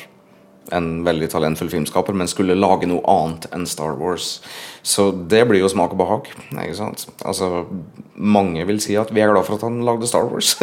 en 0.72 1.04
veldig 1.04 1.28
talentfull 1.34 1.70
filmskaper, 1.72 2.16
men 2.16 2.30
skulle 2.32 2.56
lage 2.56 2.88
noe 2.88 3.04
annet 3.10 3.50
enn 3.56 3.66
Star 3.68 3.98
Wars. 4.00 4.38
Så 4.86 5.10
det 5.12 5.42
blir 5.50 5.64
jo 5.64 5.72
smak 5.72 5.96
og 5.96 6.00
behag. 6.00 6.30
ikke 6.52 6.78
sant? 6.78 7.06
Altså, 7.26 7.66
Mange 8.14 8.64
vil 8.70 8.80
si 8.84 8.96
at 9.00 9.10
vi 9.12 9.24
er 9.24 9.32
glad 9.32 9.48
for 9.48 9.58
at 9.58 9.66
han 9.66 9.82
lagde 9.88 10.08
Star 10.08 10.28
Wars. 10.30 10.54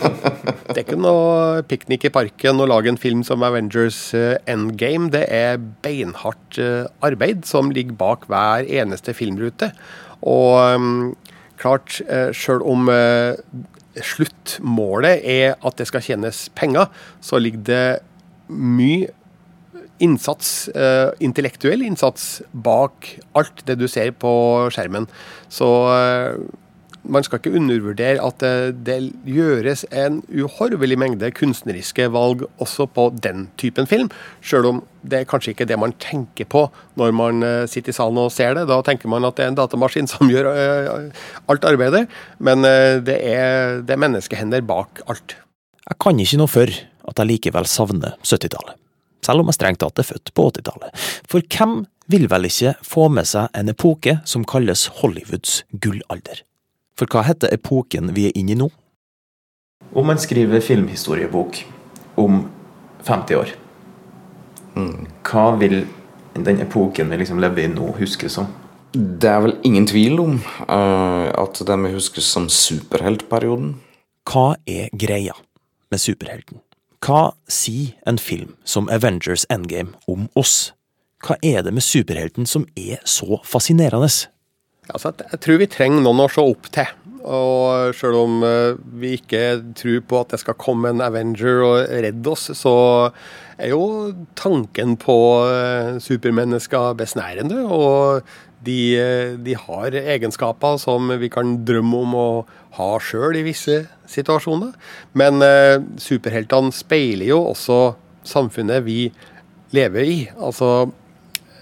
det 0.72 0.76
er 0.76 0.82
ikke 0.82 1.00
noe 1.00 1.62
piknik 1.70 2.08
i 2.08 2.12
parken 2.12 2.60
å 2.60 2.68
lage 2.68 2.90
en 2.90 3.00
film 3.00 3.22
som 3.26 3.44
Avengers 3.46 4.10
eh, 4.18 4.36
Endgame. 4.50 5.08
Det 5.14 5.24
er 5.30 5.60
beinhardt 5.84 6.58
eh, 6.60 6.90
arbeid 7.06 7.46
som 7.48 7.70
ligger 7.72 7.96
bak 8.00 8.26
hver 8.30 8.66
eneste 8.66 9.14
filmrute. 9.16 9.70
Og 10.26 10.58
um, 10.76 10.90
klart, 11.62 12.00
eh, 12.10 12.34
sjøl 12.36 12.64
om 12.66 12.90
sluttmålet 14.00 15.24
er 15.26 15.56
at 15.66 15.78
det 15.78 15.88
skal 15.88 16.04
tjenes 16.04 16.48
penger, 16.58 16.90
så 17.24 17.40
ligger 17.42 17.64
det 17.66 17.86
mye 18.50 19.08
innsats, 20.04 20.70
uh, 20.74 21.12
intellektuell 21.22 21.84
innsats 21.84 22.40
bak 22.52 23.14
alt 23.38 23.62
det 23.68 23.78
du 23.80 23.86
ser 23.90 24.12
på 24.16 24.32
skjermen. 24.72 25.08
Så 25.52 25.68
uh, 25.90 26.40
man 27.00 27.24
skal 27.24 27.40
ikke 27.40 27.54
undervurdere 27.56 28.20
at 28.20 28.42
det, 28.42 28.82
det 28.84 28.98
gjøres 29.24 29.86
en 29.88 30.18
uhorvelig 30.28 30.98
mengde 31.00 31.30
kunstneriske 31.32 32.10
valg 32.12 32.44
også 32.60 32.84
på 32.92 33.06
den 33.24 33.46
typen 33.60 33.88
film, 33.88 34.10
sjøl 34.44 34.68
om 34.68 34.82
det 35.00 35.22
er 35.22 35.30
kanskje 35.30 35.54
ikke 35.54 35.64
det 35.64 35.78
man 35.80 35.94
tenker 35.96 36.44
på 36.44 36.66
når 37.00 37.14
man 37.16 37.46
uh, 37.46 37.64
sitter 37.70 37.94
i 37.94 37.96
salen 37.96 38.20
og 38.20 38.32
ser 38.34 38.56
det. 38.58 38.66
Da 38.68 38.82
tenker 38.84 39.12
man 39.12 39.24
at 39.28 39.38
det 39.38 39.46
er 39.46 39.54
en 39.54 39.60
datamaskin 39.60 40.10
som 40.10 40.28
gjør 40.32 40.50
alt 40.50 41.68
arbeidet, 41.68 42.06
men 42.38 42.64
det 43.06 43.16
er, 43.16 43.80
det 43.84 43.96
er 43.96 44.04
menneskehender 44.04 44.64
bak 44.68 45.04
alt. 45.08 45.38
Jeg 45.88 45.98
kan 46.04 46.20
ikke 46.22 46.38
noe 46.38 46.52
for 46.52 46.70
at 47.10 47.18
jeg 47.18 47.32
likevel 47.32 47.66
savner 47.66 48.14
70-tallet 48.20 48.76
selv 49.26 49.42
om 49.42 49.50
jeg 49.50 49.58
strengt 49.58 49.82
tatt 49.82 50.00
er 50.00 50.08
født 50.08 50.32
på 50.36 50.46
80-tallet. 50.50 51.08
For 51.30 51.44
hvem 51.44 51.82
vil 52.10 52.26
vel 52.30 52.48
ikke 52.48 52.74
få 52.86 53.08
med 53.12 53.28
seg 53.30 53.50
en 53.56 53.72
epoke 53.72 54.18
som 54.28 54.46
kalles 54.48 54.86
Hollywoods 55.00 55.62
gullalder? 55.82 56.44
For 56.98 57.10
hva 57.10 57.24
heter 57.28 57.52
epoken 57.54 58.12
vi 58.16 58.28
er 58.28 58.36
inne 58.36 58.56
i 58.56 58.60
nå? 58.60 58.70
Om 59.96 60.10
man 60.12 60.20
skriver 60.20 60.62
filmhistoriebok 60.62 61.62
om 62.20 62.42
50 63.06 63.38
år, 63.40 63.54
mm. 64.76 65.06
hva 65.26 65.46
vil 65.58 65.80
den 66.36 66.60
epoken 66.62 67.10
vi 67.10 67.20
liksom 67.22 67.40
lever 67.42 67.64
i 67.64 67.70
nå, 67.72 67.88
huskes 67.98 68.36
som? 68.38 68.50
Det 68.92 69.30
er 69.30 69.42
vel 69.44 69.54
ingen 69.66 69.86
tvil 69.86 70.18
om 70.22 70.36
uh, 70.66 71.30
at 71.30 71.62
den 71.66 71.86
vil 71.86 71.96
huskes 71.96 72.26
som 72.26 72.48
superheltperioden. 72.50 73.76
Hva 74.28 74.54
er 74.68 74.90
greia 74.92 75.36
med 75.90 76.02
superhelten? 76.02 76.60
Hva 77.00 77.32
sier 77.48 77.94
en 78.04 78.18
film 78.20 78.56
som 78.68 78.88
Avengers 78.92 79.46
Endgame 79.48 79.96
om 80.10 80.26
oss? 80.36 80.74
Hva 81.24 81.38
er 81.40 81.62
det 81.64 81.72
med 81.72 81.84
superhelten 81.84 82.44
som 82.48 82.66
er 82.76 83.00
så 83.08 83.38
fascinerende? 83.44 84.10
Altså, 84.90 85.12
jeg 85.32 85.40
tror 85.40 85.60
vi 85.62 85.68
trenger 85.70 86.04
noen 86.04 86.20
å 86.26 86.28
se 86.28 86.44
opp 86.44 86.68
til. 86.74 86.92
Og 87.20 87.94
selv 87.96 88.16
om 88.22 88.42
eh, 88.46 88.78
vi 89.00 89.14
ikke 89.18 89.60
tror 89.76 90.04
på 90.08 90.20
at 90.22 90.34
det 90.34 90.40
skal 90.42 90.58
komme 90.60 90.90
en 90.90 91.02
Avenger 91.04 91.64
og 91.66 91.90
redde 92.04 92.32
oss, 92.32 92.48
så 92.56 92.74
er 93.60 93.74
jo 93.74 94.12
tanken 94.40 94.96
på 95.00 95.16
eh, 95.50 95.98
supermennesker 96.00 96.96
besnærende. 96.98 97.60
Og 97.66 98.22
de, 98.64 98.78
eh, 98.96 99.34
de 99.36 99.56
har 99.56 99.96
egenskaper 100.00 100.80
som 100.80 101.12
vi 101.20 101.28
kan 101.32 101.58
drømme 101.68 102.04
om 102.06 102.16
å 102.16 102.28
ha 102.78 102.92
sjøl 103.04 103.36
i 103.40 103.44
visse 103.44 103.82
situasjoner. 104.10 104.72
Men 105.12 105.44
superheltene 106.00 106.72
speiler 106.74 107.32
jo 107.34 107.42
også 107.50 107.82
samfunnet 108.26 108.86
vi 108.86 109.10
lever 109.76 110.06
i. 110.06 110.16
Altså, 110.40 110.90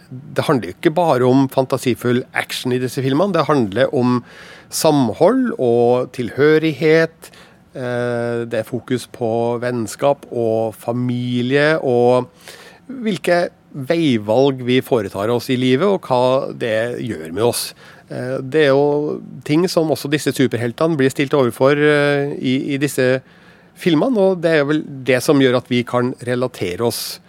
det 0.08 0.46
handler 0.46 0.70
jo 0.70 0.76
ikke 0.76 0.94
bare 0.96 1.26
om 1.28 1.48
fantasifull 1.52 2.22
action 2.36 2.72
i 2.72 2.80
disse 2.80 3.02
filmene. 3.04 3.34
Det 3.36 3.48
handler 3.48 3.92
om 3.96 4.22
samhold 4.70 5.52
og 5.58 6.10
tilhørighet. 6.16 7.30
Eh, 7.74 8.44
det 8.48 8.62
er 8.62 8.68
fokus 8.68 9.06
på 9.12 9.58
vennskap 9.62 10.26
og 10.32 10.74
familie, 10.76 11.76
og 11.78 12.28
hvilke 12.88 13.48
veivalg 13.68 14.62
vi 14.64 14.80
foretar 14.84 15.30
oss 15.30 15.50
i 15.52 15.58
livet, 15.60 15.86
og 15.86 16.08
hva 16.08 16.52
det 16.56 16.98
gjør 17.04 17.32
med 17.36 17.44
oss. 17.50 17.70
Eh, 18.08 18.38
det 18.40 18.66
er 18.66 18.72
jo 18.72 19.18
ting 19.44 19.66
som 19.68 19.90
også 19.92 20.10
disse 20.12 20.32
superheltene 20.32 20.96
blir 20.98 21.12
stilt 21.12 21.36
overfor 21.36 21.76
eh, 21.76 22.34
i, 22.40 22.74
i, 22.74 22.80
disse 22.80 23.20
filmene, 23.78 24.30
og 24.30 24.42
det 24.42 24.54
er 24.56 24.68
vel 24.68 24.82
det 25.06 25.20
som 25.24 25.40
gjør 25.40 25.60
at 25.60 25.68
vi 25.70 25.84
kan 25.86 26.14
relatere 26.26 26.88
oss 26.88 27.20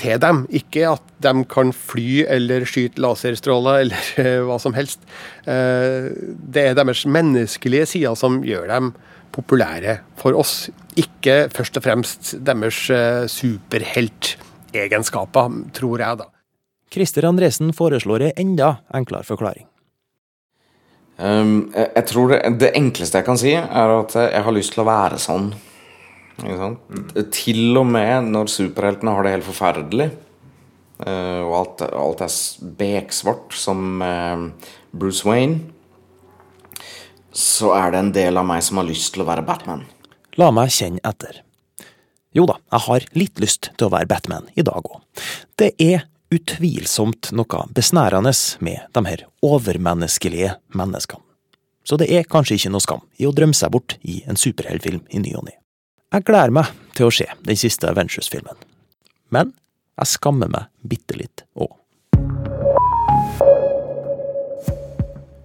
til 0.00 0.16
dem. 0.22 0.46
Ikke 0.54 0.82
at 0.92 1.02
de 1.24 1.32
kan 1.50 1.72
fly 1.74 2.24
eller 2.30 2.64
skyte 2.68 3.00
laserstråler 3.02 3.76
eller 3.84 4.02
eh, 4.22 4.40
hva 4.46 4.58
som 4.62 4.74
helst. 4.78 5.00
Det 5.44 6.62
er 6.64 6.74
deres 6.78 7.02
menneskelige 7.08 7.86
sider 7.94 8.14
som 8.18 8.32
gjør 8.46 8.66
dem 8.70 8.86
populære 9.34 9.94
for 10.18 10.32
oss. 10.38 10.70
Ikke 10.98 11.48
først 11.54 11.76
og 11.78 11.84
fremst 11.84 12.22
deres 12.44 12.90
superheltegenskaper, 13.32 15.46
tror 15.76 15.98
jeg, 16.04 16.14
da. 16.22 16.26
Christer 16.92 17.26
Andresen 17.28 17.72
foreslår 17.76 18.20
en 18.30 18.38
enda 18.40 18.68
enklere 18.96 19.26
forklaring. 19.28 19.66
Um, 21.18 21.72
jeg, 21.74 21.88
jeg, 21.96 22.04
tror 22.12 22.30
det, 22.30 22.38
det, 22.60 22.70
enkleste 22.78 23.18
jeg 23.18 23.26
kan 23.26 23.40
si, 23.40 23.52
er 23.58 23.94
at 23.96 24.14
jeg 24.14 24.44
har 24.46 24.54
lyst 24.54 24.76
til 24.76 24.84
å 24.84 24.88
være 24.88 25.18
sånn. 25.20 25.50
Mm. 26.38 27.08
Til 27.34 27.80
og 27.80 27.86
med 27.90 28.30
når 28.30 28.50
superheltene 28.52 29.14
har 29.16 29.26
det 29.26 29.34
helt 29.36 29.48
forferdelig, 29.48 30.08
uh, 31.02 31.42
og 31.42 31.54
alt, 31.62 31.82
alt, 31.88 32.22
er 32.22 32.70
beksvart, 32.78 33.56
som 33.58 34.02
uh, 34.04 34.70
Bruce 34.94 35.26
Wayne, 35.26 35.72
så 37.34 37.74
er 37.76 37.92
det 37.92 38.02
en 38.02 38.14
del 38.14 38.40
av 38.40 38.46
meg 38.48 38.62
som 38.66 38.80
har 38.80 38.88
lyst 38.88 39.12
til 39.14 39.24
å 39.24 39.28
være 39.28 39.46
Batman. 39.46 39.84
La 40.38 40.50
meg 40.54 40.70
kjenne 40.74 41.02
etter. 41.06 41.42
Jo 42.36 42.44
da, 42.46 42.58
jeg 42.70 42.84
har 42.86 43.06
litt 43.18 43.40
lyst 43.42 43.70
til 43.74 43.88
å 43.88 43.92
være 43.94 44.08
Batman 44.10 44.48
i 44.54 44.64
dag 44.66 44.78
òg. 44.84 45.00
Det 45.58 45.72
er 45.82 46.06
utvilsomt 46.34 47.30
noe 47.32 47.62
besnærende 47.74 48.34
med 48.64 48.84
de 48.94 49.02
her 49.06 49.24
overmenneskelige 49.44 50.58
menneskene. 50.76 51.24
Så 51.88 51.96
det 51.96 52.10
er 52.12 52.26
kanskje 52.28 52.58
ikke 52.58 52.72
noe 52.74 52.84
skam 52.84 53.06
i 53.16 53.24
å 53.24 53.32
drømme 53.32 53.56
seg 53.56 53.72
bort 53.72 53.96
i 54.04 54.20
en 54.28 54.36
superheltfilm 54.36 55.06
i 55.08 55.22
ny 55.22 55.32
og 55.38 55.46
ne. 55.46 55.54
Jeg 56.08 56.24
gleder 56.24 56.52
meg 56.56 56.70
til 56.96 57.10
å 57.10 57.12
se 57.12 57.26
den 57.44 57.58
siste 57.60 57.90
Avengers-filmen. 57.90 58.56
Men 59.28 59.50
jeg 60.00 60.08
skammer 60.08 60.48
meg 60.48 60.70
bitte 60.80 61.18
litt 61.20 61.44
òg. 61.52 61.74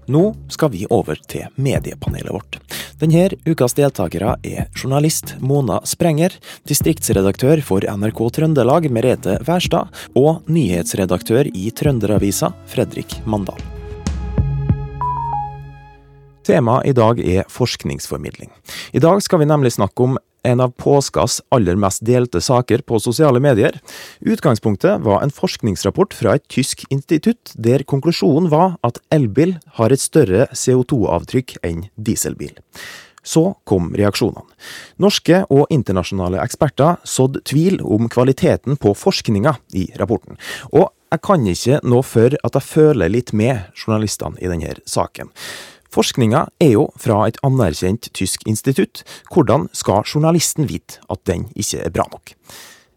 Nå 0.08 0.24
skal 0.52 0.72
vi 0.72 0.86
over 0.88 1.20
til 1.28 1.52
mediepanelet 1.60 2.32
vårt. 2.32 2.58
Denne 3.00 3.28
ukas 3.44 3.76
deltakere 3.76 4.38
er 4.48 4.72
journalist 4.72 5.36
Mona 5.44 5.82
Sprenger, 5.84 6.32
distriktsredaktør 6.70 7.60
for 7.64 7.84
NRK 7.84 8.24
Trøndelag 8.40 8.88
Merete 8.88 9.42
Wærstad 9.44 9.92
og 10.16 10.48
nyhetsredaktør 10.48 11.52
i 11.52 11.72
Trønderavisa 11.76 12.54
Fredrik 12.72 13.20
Mandal. 13.28 13.60
Temaet 16.48 16.88
i 16.88 16.96
dag 16.96 17.20
er 17.20 17.48
forskningsformidling. 17.52 18.52
I 18.96 19.04
dag 19.04 19.20
skal 19.24 19.44
vi 19.44 19.52
nemlig 19.52 19.76
snakke 19.76 20.08
om 20.08 20.18
en 20.44 20.64
av 20.64 20.74
påskas 20.80 21.40
aller 21.54 21.78
mest 21.80 22.04
delte 22.06 22.42
saker 22.44 22.84
på 22.88 23.00
sosiale 23.00 23.40
medier. 23.44 23.80
Utgangspunktet 24.20 25.02
var 25.06 25.24
en 25.24 25.32
forskningsrapport 25.34 26.14
fra 26.18 26.36
et 26.38 26.46
tysk 26.52 26.86
institutt, 26.92 27.54
der 27.56 27.86
konklusjonen 27.88 28.52
var 28.52 28.78
at 28.84 29.00
elbil 29.14 29.56
har 29.80 29.94
et 29.94 30.04
større 30.04 30.50
CO2-avtrykk 30.52 31.58
enn 31.64 31.88
dieselbil. 31.96 32.56
Så 33.24 33.54
kom 33.64 33.94
reaksjonene. 33.96 34.44
Norske 35.00 35.46
og 35.48 35.72
internasjonale 35.72 36.42
eksperter 36.44 37.00
sådde 37.08 37.46
tvil 37.48 37.80
om 37.80 38.12
kvaliteten 38.12 38.76
på 38.76 38.92
forskninga 39.00 39.56
i 39.80 39.88
rapporten. 40.00 40.36
Og 40.76 40.90
jeg 41.14 41.22
kan 41.24 41.46
ikke 41.48 41.80
nå 41.88 42.02
før 42.04 42.36
at 42.44 42.58
jeg 42.58 42.68
føler 42.68 43.12
litt 43.14 43.32
med 43.38 43.70
journalistene 43.78 44.40
i 44.42 44.50
denne 44.52 44.76
saken. 44.90 45.30
Forskninga 45.94 46.48
er 46.64 46.72
jo 46.74 46.88
fra 46.98 47.20
et 47.30 47.38
anerkjent 47.46 48.10
tysk 48.18 48.48
institutt. 48.50 49.04
Hvordan 49.34 49.68
skal 49.78 50.08
journalisten 50.08 50.66
vite 50.70 51.04
at 51.14 51.22
den 51.30 51.46
ikke 51.54 51.84
er 51.86 51.94
bra 51.94 52.08
nok? 52.10 52.34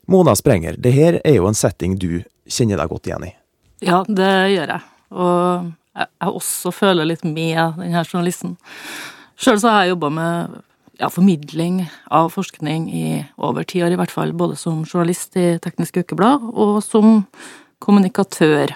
Mona 0.08 0.36
Sprenger, 0.38 0.78
det 0.80 0.94
her 0.94 1.18
er 1.24 1.36
jo 1.36 1.48
en 1.50 1.58
setting 1.58 1.98
du 2.00 2.22
kjenner 2.48 2.80
deg 2.80 2.92
godt 2.92 3.10
igjen 3.10 3.26
i. 3.26 3.32
Ja, 3.84 4.00
det 4.08 4.30
gjør 4.54 4.72
jeg. 4.72 4.86
Og 5.12 5.66
jeg 5.96 6.30
også 6.40 6.72
føler 6.72 7.08
litt 7.08 7.24
med 7.26 7.76
denne 7.76 8.04
journalisten. 8.06 8.56
Sjøl 9.36 9.60
har 9.66 9.84
jeg 9.84 9.92
jobba 9.92 10.10
med 10.16 10.56
ja, 11.00 11.10
formidling 11.12 11.82
av 12.08 12.30
forskning 12.32 12.88
i 12.88 13.06
over 13.36 13.66
ti 13.68 13.82
år, 13.84 13.92
i 13.92 14.00
hvert 14.00 14.14
fall. 14.14 14.32
Både 14.32 14.56
som 14.56 14.84
journalist 14.86 15.36
i 15.36 15.58
Teknisk 15.60 16.00
Ukeblad 16.00 16.48
og 16.54 16.80
som 16.84 17.26
kommunikatør. 17.84 18.72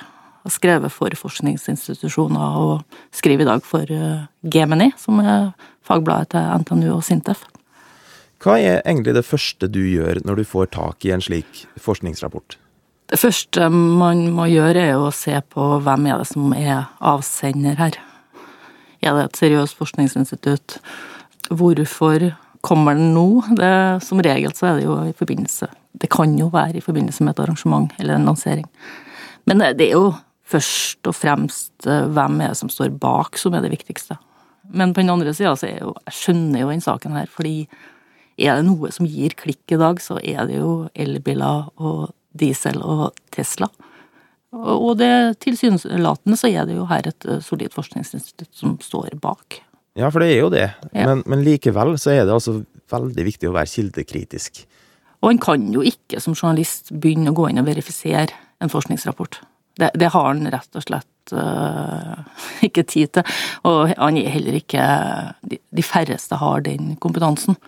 Har 0.50 0.56
skrevet 0.56 0.90
for 0.90 1.14
forskningsinstitusjoner 1.14 2.54
og 2.58 2.96
skriver 3.14 3.44
i 3.44 3.46
dag 3.46 3.60
for 3.62 3.86
eh, 3.86 4.24
Gemini, 4.42 4.88
som 4.98 5.20
er 5.22 5.52
fagbladet 5.86 6.32
til 6.32 6.48
NTNU 6.64 6.88
og 6.96 7.04
Sintef. 7.06 7.44
Hva 8.42 8.56
er 8.58 8.80
egentlig 8.80 9.12
det 9.14 9.22
første 9.28 9.68
du 9.70 9.78
gjør 9.84 10.18
når 10.26 10.40
du 10.40 10.48
får 10.50 10.72
tak 10.74 11.06
i 11.06 11.12
en 11.14 11.22
slik 11.22 11.68
forskningsrapport? 11.78 12.56
Det 13.14 13.18
første 13.20 13.68
man 13.70 14.24
må 14.34 14.48
gjøre, 14.50 14.88
er 14.90 14.98
å 14.98 15.12
se 15.14 15.36
på 15.54 15.66
hvem 15.84 16.08
er 16.10 16.18
det 16.18 16.26
som 16.32 16.50
er 16.56 16.88
avsender 16.98 17.78
her. 17.78 17.98
Er 19.06 19.14
det 19.14 19.28
et 19.28 19.38
seriøst 19.44 19.78
forskningsinstitutt? 19.78 20.80
Hvorfor 21.46 22.24
kommer 22.66 22.98
den 22.98 23.12
nå? 23.14 23.44
Det, 23.54 23.70
som 24.02 24.24
regel 24.26 24.56
så 24.58 24.72
er 24.72 24.80
det 24.80 24.88
jo 24.88 24.96
i 25.06 25.14
forbindelse 25.16 25.70
Det 25.94 26.10
kan 26.10 26.34
jo 26.38 26.50
være 26.50 26.80
i 26.80 26.82
forbindelse 26.82 27.22
med 27.22 27.36
et 27.36 27.44
arrangement 27.44 27.94
eller 28.00 28.18
en 28.18 28.26
lansering. 28.26 28.66
Men 29.46 29.62
det 29.78 29.86
er 29.86 29.94
jo 29.94 30.10
først 30.50 31.06
og 31.08 31.16
fremst 31.16 31.86
eh, 31.86 32.08
hvem 32.10 32.40
er 32.42 32.52
det 32.52 32.60
som 32.60 32.72
står 32.72 32.92
bak, 33.00 33.38
som 33.40 33.54
er 33.56 33.64
det 33.64 33.72
viktigste. 33.74 34.18
Men 34.70 34.94
på 34.94 35.02
den 35.02 35.12
andre 35.12 35.34
sida 35.34 35.56
så 35.58 35.66
er 35.66 35.80
jo 35.82 35.94
Jeg 36.06 36.16
skjønner 36.18 36.62
jo 36.62 36.70
den 36.70 36.84
saken 36.84 37.16
her, 37.16 37.30
fordi 37.30 37.54
er 38.40 38.56
det 38.56 38.68
noe 38.68 38.90
som 38.94 39.08
gir 39.08 39.34
klikk 39.36 39.74
i 39.74 39.78
dag, 39.80 40.00
så 40.00 40.18
er 40.22 40.46
det 40.48 40.60
jo 40.60 40.88
elbiler 40.94 41.68
og 41.76 42.10
diesel 42.36 42.78
og 42.82 43.10
Tesla. 43.34 43.68
Og 44.50 44.96
det 44.98 45.38
tilsynelatende 45.44 46.38
så 46.38 46.48
er 46.50 46.66
det 46.66 46.78
jo 46.78 46.86
her 46.90 47.06
et 47.10 47.26
eh, 47.28 47.42
solid 47.44 47.74
forskningsinstitutt 47.74 48.50
som 48.56 48.78
står 48.82 49.14
bak. 49.22 49.60
Ja, 49.98 50.08
for 50.10 50.22
det 50.22 50.32
er 50.32 50.40
jo 50.44 50.50
det. 50.52 50.68
Ja. 50.94 51.06
Men, 51.10 51.22
men, 51.26 51.44
likevel 51.46 51.96
så 52.00 52.14
er 52.14 52.24
det 52.24 52.34
altså 52.34 52.60
veldig 52.90 53.26
viktig 53.26 53.50
å 53.50 53.54
være 53.54 53.70
kildekritisk. 53.70 54.64
Og 55.20 55.34
en 55.34 55.42
kan 55.42 55.66
jo 55.74 55.84
ikke 55.84 56.22
som 56.22 56.34
journalist 56.34 56.90
begynne 56.94 57.30
å 57.30 57.36
gå 57.36 57.50
inn 57.50 57.60
og 57.60 57.68
verifisere 57.68 58.32
en 58.62 58.72
forskningsrapport. 58.72 59.42
Det, 59.78 59.90
det 59.94 60.10
har 60.12 60.26
han 60.26 60.42
rett 60.50 60.76
og 60.76 60.84
slett 60.84 61.34
uh, 61.36 62.18
ikke 62.66 62.84
tid 62.88 63.14
til. 63.16 63.36
Og 63.68 63.94
han 63.94 64.18
er 64.20 64.34
heller 64.34 64.58
ikke 64.60 64.88
de, 65.42 65.60
de 65.60 65.86
færreste 65.86 66.40
har 66.40 66.66
den 66.66 66.96
kompetansen. 67.00 67.58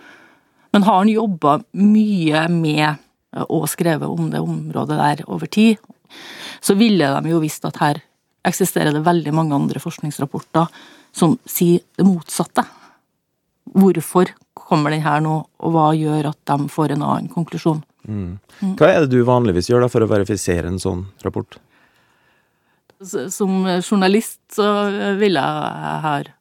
Men 0.73 0.87
har 0.87 1.03
han 1.03 1.11
jobba 1.11 1.59
mye 1.77 2.47
med 2.49 3.01
og 3.49 3.65
skrevet 3.69 4.09
om 4.09 4.29
det 4.29 4.41
området 4.41 4.97
der 4.97 5.23
over 5.27 5.49
tid, 5.49 5.77
så 6.61 6.75
ville 6.77 7.07
de 7.09 7.31
jo 7.31 7.41
visst 7.41 7.65
at 7.65 7.79
her 7.81 8.01
eksisterer 8.45 8.93
det 8.93 9.05
veldig 9.05 9.33
mange 9.33 9.55
andre 9.55 9.81
forskningsrapporter 9.81 10.69
som 11.15 11.37
sier 11.49 11.81
det 11.97 12.05
motsatte. 12.07 12.65
Hvorfor 13.73 14.33
kommer 14.57 14.93
den 14.93 15.03
her 15.05 15.21
nå, 15.23 15.39
og 15.63 15.73
hva 15.73 15.89
gjør 15.97 16.31
at 16.33 16.39
de 16.49 16.69
får 16.71 16.93
en 16.93 17.05
annen 17.05 17.29
konklusjon? 17.31 17.81
Mm. 18.07 18.39
Hva 18.77 18.89
er 18.89 19.03
det 19.03 19.13
du 19.13 19.23
vanligvis 19.27 19.69
gjør 19.71 19.85
da 19.85 19.91
for 19.91 20.03
å 20.03 20.09
verifisere 20.11 20.69
en 20.69 20.81
sånn 20.81 21.05
rapport? 21.23 21.57
Som 23.03 23.65
journalist 23.81 24.41
så 24.55 24.67
ville 25.19 25.41
jeg 25.41 26.01
her 26.03 26.31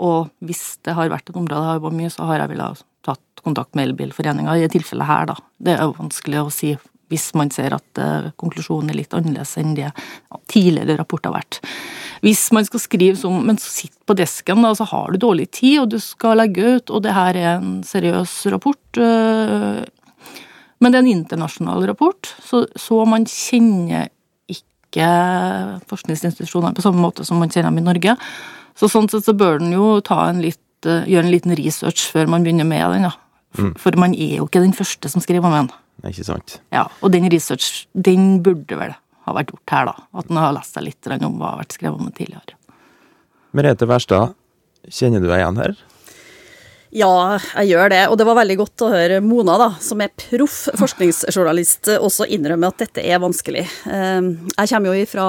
Og 0.00 0.28
hvis 0.44 0.78
det 0.86 0.94
har 0.96 1.12
vært 1.12 1.30
et 1.30 1.38
område 1.38 1.62
jeg 1.62 1.70
har 1.70 1.80
jobbet 1.80 1.96
mye, 2.00 2.12
så 2.12 2.28
har 2.28 2.42
jeg 2.42 2.52
villet 2.52 2.84
tatt 3.06 3.42
kontakt 3.46 3.76
med 3.78 3.90
Elbilforeninga. 3.90 4.56
I 4.56 4.66
det 4.66 4.74
tilfellet 4.74 5.08
her, 5.08 5.30
da. 5.30 5.36
Det 5.62 5.76
er 5.76 5.84
jo 5.86 5.96
vanskelig 5.96 6.42
å 6.42 6.52
si 6.52 6.74
hvis 7.12 7.28
man 7.38 7.52
ser 7.54 7.74
at 7.76 8.00
uh, 8.02 8.30
konklusjonen 8.40 8.90
er 8.90 8.98
litt 8.98 9.14
annerledes 9.14 9.54
enn 9.60 9.76
det 9.78 9.92
tidligere 10.50 10.98
rapporter 10.98 11.30
har 11.30 11.38
vært. 11.38 11.60
Hvis 12.24 12.48
man 12.56 12.66
skal 12.66 12.82
skrive 12.82 13.18
som 13.20 13.44
Men 13.46 13.60
sitt 13.62 13.94
på 14.08 14.16
desken, 14.18 14.64
da, 14.64 14.72
så 14.74 14.86
har 14.90 15.12
du 15.12 15.20
dårlig 15.22 15.50
tid, 15.54 15.80
og 15.84 15.90
du 15.94 16.00
skal 16.02 16.40
legge 16.40 16.76
ut, 16.78 16.90
og 16.90 17.04
det 17.04 17.14
her 17.14 17.38
er 17.38 17.50
en 17.60 17.78
seriøs 17.86 18.34
rapport. 18.50 18.82
Uh, 18.98 19.84
men 20.82 20.92
det 20.92 20.98
er 20.98 21.04
en 21.04 21.14
internasjonal 21.14 21.86
rapport, 21.88 22.34
så, 22.44 22.66
så 22.76 23.04
man 23.08 23.24
kjenner 23.30 24.10
ikke 24.96 25.90
forskningsinstitusjonene 25.92 26.76
på 26.76 26.84
samme 26.84 27.02
måte 27.04 27.26
som 27.28 27.38
man 27.42 27.52
kjenner 27.52 27.70
dem 27.70 27.84
i 27.84 27.86
Norge. 27.86 28.16
Så 28.76 28.88
sånn 28.92 29.08
sett 29.12 29.28
så 29.28 29.36
bør 29.36 29.60
den 29.60 29.76
jo 29.76 30.00
en 30.00 30.42
litt, 30.44 30.64
uh, 30.88 31.04
gjøre 31.04 31.28
en 31.28 31.32
liten 31.32 31.56
research 31.56 32.08
før 32.12 32.28
man 32.32 32.44
begynner 32.44 32.68
med 32.68 32.96
den. 32.96 33.08
Ja. 33.10 33.14
Mm. 33.56 33.72
for 33.80 33.96
man 33.96 34.12
er 34.12 34.36
jo 34.40 34.46
ikke 34.48 34.60
den 34.60 34.74
første 34.76 35.08
som 35.08 35.22
skriver 35.24 35.48
om 35.48 35.54
den. 35.54 35.72
Ikke 36.04 36.26
sant? 36.26 36.58
Ja, 36.74 36.86
og 37.00 37.12
den 37.14 37.28
research, 37.32 37.86
den 37.94 38.42
burde 38.44 38.76
vel 38.78 38.92
ha 39.26 39.34
vært 39.34 39.52
gjort 39.54 39.72
her, 39.72 39.88
da. 39.88 40.06
At 40.20 40.30
en 40.30 40.40
har 40.40 40.54
lest 40.54 40.76
seg 40.76 40.86
litt 40.86 41.08
om 41.16 41.38
hva 41.40 41.54
har 41.54 41.62
vært 41.62 41.76
skrevet 41.78 42.02
om 42.02 42.10
det 42.10 42.18
tidligere. 42.18 42.58
Merete 43.56 43.88
Wærstad, 43.88 44.34
kjenner 44.92 45.24
du 45.24 45.30
deg 45.30 45.40
igjen 45.40 45.62
her? 45.62 45.78
Ja, 46.94 47.38
jeg 47.58 47.72
gjør 47.72 47.90
det. 47.90 48.02
Og 48.12 48.18
det 48.20 48.26
var 48.28 48.38
veldig 48.38 48.56
godt 48.60 48.84
å 48.86 48.92
høre 48.92 49.18
Mona, 49.24 49.56
da, 49.58 49.68
som 49.82 50.00
er 50.04 50.14
proff 50.14 50.68
forskningsjournalist, 50.78 51.90
også 51.98 52.28
innrømme 52.36 52.70
at 52.70 52.84
dette 52.84 53.02
er 53.02 53.20
vanskelig. 53.22 53.66
Eh, 53.90 54.30
jeg 54.54 54.72
kommer 54.72 54.94
jo 54.94 55.10
fra 55.10 55.28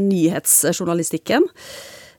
nyhetsjournalistikken. 0.00 1.46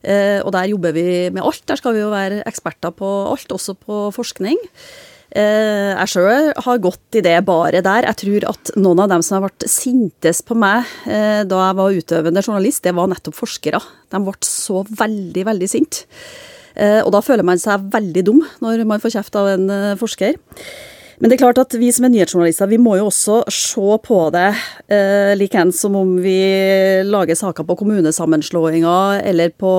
Eh, 0.02 0.40
og 0.42 0.50
der 0.54 0.72
jobber 0.72 0.94
vi 0.96 1.06
med 1.30 1.44
alt. 1.44 1.62
Der 1.68 1.78
skal 1.78 1.94
vi 1.96 2.02
jo 2.02 2.10
være 2.12 2.42
eksperter 2.48 2.94
på 2.96 3.08
alt, 3.30 3.54
også 3.54 3.76
på 3.78 4.04
forskning. 4.16 4.58
Eh, 5.32 5.92
jeg 5.96 6.10
sjøl 6.12 6.50
har 6.60 6.80
gått 6.84 7.16
i 7.16 7.24
det 7.24 7.38
bare 7.48 7.80
der. 7.84 8.08
Jeg 8.10 8.20
tror 8.20 8.48
at 8.50 8.72
noen 8.76 9.00
av 9.04 9.12
dem 9.14 9.24
som 9.24 9.38
har 9.38 9.46
vært 9.46 9.68
sintest 9.70 10.44
på 10.48 10.56
meg 10.58 10.88
eh, 11.08 11.40
da 11.48 11.68
jeg 11.68 11.78
var 11.78 12.00
utøvende 12.00 12.44
journalist, 12.44 12.82
det 12.84 12.96
var 12.98 13.08
nettopp 13.12 13.38
forskere. 13.38 13.80
De 14.12 14.20
ble 14.26 14.34
så 14.44 14.82
veldig, 14.90 15.46
veldig 15.48 15.70
sinte. 15.70 16.04
Eh, 16.74 17.00
og 17.02 17.12
da 17.14 17.22
føler 17.24 17.46
man 17.46 17.60
seg 17.60 17.90
veldig 17.92 18.26
dum 18.26 18.42
når 18.64 18.86
man 18.88 19.02
får 19.02 19.18
kjeft 19.18 19.38
av 19.38 19.52
en 19.54 19.70
forsker. 20.00 20.40
Men 21.22 21.30
det 21.30 21.36
er 21.36 21.42
klart 21.44 21.58
at 21.62 21.74
vi 21.78 21.86
som 21.94 22.02
er 22.08 22.10
nyhetsjournalister, 22.10 22.66
vi 22.66 22.80
må 22.82 22.96
jo 22.98 23.04
også 23.06 23.36
se 23.54 23.98
på 24.02 24.16
det 24.34 24.48
eh, 24.90 25.30
likeens 25.38 25.78
som 25.84 25.94
om 25.94 26.16
vi 26.18 26.34
lager 27.06 27.38
saker 27.38 27.62
på 27.68 27.76
kommunesammenslåinger 27.78 29.20
eller 29.30 29.52
på 29.54 29.70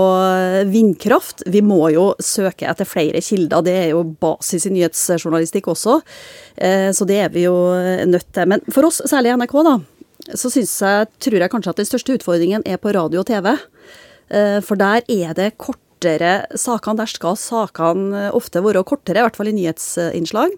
vindkraft. 0.71 1.43
Vi 1.51 1.59
må 1.59 1.81
jo 1.91 2.05
søke 2.23 2.69
etter 2.71 2.87
flere 2.87 3.19
kilder. 3.19 3.65
Det 3.67 3.75
er 3.81 3.89
jo 3.91 4.05
basis 4.23 4.69
i 4.69 4.71
nyhetsjournalistikk 4.77 5.67
også. 5.73 5.97
Eh, 6.55 6.93
så 6.95 7.09
det 7.11 7.19
er 7.25 7.35
vi 7.35 7.43
jo 7.43 7.57
nødt 8.07 8.29
til. 8.31 8.47
Men 8.47 8.63
for 8.71 8.87
oss, 8.87 9.01
særlig 9.11 9.33
i 9.33 9.41
NRK, 9.41 9.57
da, 9.67 9.75
så 10.39 10.47
synes 10.47 10.77
jeg, 10.79 11.11
tror 11.27 11.43
jeg 11.43 11.51
kanskje 11.51 11.75
at 11.75 11.83
den 11.83 11.91
største 11.91 12.15
utfordringen 12.21 12.63
er 12.63 12.79
på 12.79 12.95
radio 12.95 13.19
og 13.19 13.27
TV. 13.27 13.51
Eh, 14.31 14.61
for 14.63 14.79
der 14.79 15.03
er 15.11 15.35
det 15.35 15.57
kortere 16.03 16.45
sakene. 16.59 16.99
Der 16.99 17.07
skal 17.07 17.37
sakene 17.37 18.31
ofte 18.33 18.61
være 18.63 18.83
kortere, 18.83 19.19
i 19.19 19.23
hvert 19.23 19.37
fall 19.37 19.47
i 19.51 19.55
nyhetsinnslag. 19.55 20.51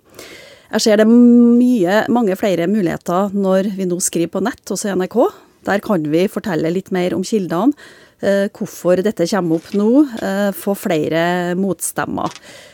Jeg 0.72 0.82
ser 0.82 0.98
det 0.98 1.08
mye, 1.08 2.06
mange 2.10 2.36
flere 2.36 2.68
muligheter 2.68 3.32
når 3.34 3.76
vi 3.78 3.86
nå 3.86 4.00
skriver 4.02 4.34
på 4.34 4.42
nett, 4.44 4.66
i 4.66 4.96
NRK. 4.96 5.20
Der 5.66 5.80
kan 5.82 6.04
vi 6.10 6.28
fortelle 6.28 6.72
litt 6.74 6.92
mer 6.92 7.14
om 7.14 7.24
kildene, 7.24 7.74
eh, 8.22 8.50
hvorfor 8.50 9.02
dette 9.02 9.28
kommer 9.28 9.56
opp 9.58 9.74
nå, 9.74 10.06
eh, 10.22 10.52
få 10.52 10.76
flere 10.76 11.56
motstemmer. 11.56 12.30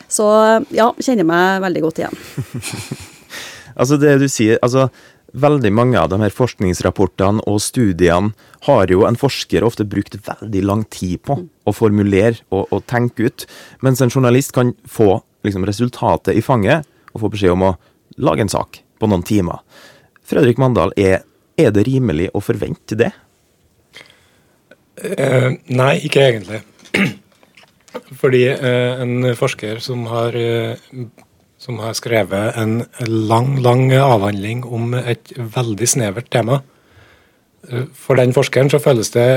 Så 0.08 0.26
ja, 0.72 0.92
kjenner 1.00 1.24
meg 1.24 1.62
veldig 1.62 1.82
godt 1.82 2.00
igjen. 2.00 2.18
altså 3.80 3.98
det 3.98 4.20
du 4.20 4.28
sier, 4.28 4.60
altså 4.62 4.90
veldig 5.32 5.72
mange 5.74 6.00
av 6.00 6.10
de 6.12 6.20
her 6.22 6.34
forskningsrapportene 6.34 7.44
og 7.48 7.62
studiene 7.64 8.34
har 8.68 8.92
jo 8.92 9.06
en 9.08 9.18
forsker 9.20 9.64
ofte 9.66 9.86
brukt 9.88 10.18
veldig 10.28 10.64
lang 10.68 10.84
tid 10.92 11.22
på 11.28 11.38
å 11.42 11.74
formulere 11.76 12.42
og, 12.50 12.68
og 12.70 12.86
tenke 12.90 13.30
ut, 13.30 13.48
mens 13.82 14.02
en 14.04 14.12
journalist 14.12 14.54
kan 14.56 14.74
få 14.86 15.22
liksom, 15.48 15.66
resultatet 15.68 16.38
i 16.38 16.44
fanget 16.46 16.88
og 17.14 17.26
få 17.26 17.32
beskjed 17.34 17.56
om 17.56 17.68
å 17.70 17.76
lage 18.22 18.46
en 18.46 18.52
sak 18.52 18.82
på 19.00 19.10
noen 19.10 19.26
timer. 19.26 19.64
Fredrik 20.28 20.60
Mandal, 20.62 20.94
er, 21.00 21.24
er 21.60 21.74
det 21.74 21.88
rimelig 21.88 22.30
å 22.36 22.44
forvente 22.44 22.98
det? 23.00 23.12
Eh, 25.02 25.50
nei, 25.74 25.96
ikke 26.06 26.28
egentlig. 26.28 26.62
Fordi 28.22 28.46
eh, 28.54 29.02
en 29.04 29.32
forsker 29.36 29.82
som 29.84 30.06
har 30.12 30.36
uh, 30.38 31.02
som 31.62 31.78
har 31.84 31.94
skrevet 31.94 32.58
en 32.58 32.80
lang, 33.06 33.60
lang 33.62 33.92
avhandling 33.94 34.64
om 34.66 34.96
et 34.98 35.34
veldig 35.38 35.88
snevert 35.88 36.32
tema. 36.34 36.64
For 37.94 38.18
den 38.18 38.34
forskeren 38.34 38.72
så 38.74 38.80
føles 38.82 39.14
det 39.14 39.28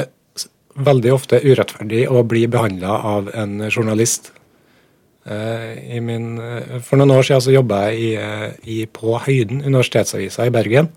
veldig 0.75 1.13
ofte 1.15 1.43
urettferdig 1.45 2.07
å 2.11 2.25
bli 2.27 2.47
behandla 2.51 2.97
av 3.15 3.29
en 3.37 3.61
journalist. 3.69 4.33
Eh, 5.25 6.01
min, 6.05 6.37
eh, 6.39 6.81
for 6.85 7.01
noen 7.01 7.15
år 7.15 7.25
siden 7.25 7.41
så 7.41 7.55
jobba 7.55 7.87
jeg 7.89 8.01
i, 8.01 8.11
eh, 8.17 8.51
i, 8.65 8.87
på 8.87 9.17
Høyden, 9.25 9.63
universitetsavisa 9.65 10.47
i 10.47 10.53
Bergen. 10.53 10.91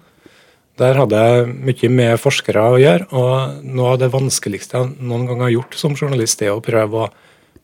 Der 0.77 0.93
hadde 0.93 1.15
jeg 1.15 1.47
mye 1.47 1.89
med 1.89 2.19
forskere 2.19 2.65
å 2.73 2.77
gjøre, 2.77 3.07
og 3.13 3.63
noe 3.63 3.93
av 3.93 3.99
det 3.99 4.11
vanskeligste 4.11 4.77
jeg 4.77 4.97
noen 4.99 5.25
gang 5.27 5.39
har 5.41 5.49
gjort 5.49 5.73
som 5.79 5.95
journalist, 5.95 6.41
er 6.41 6.51
å 6.53 6.61
prøve 6.61 7.07
å 7.07 7.09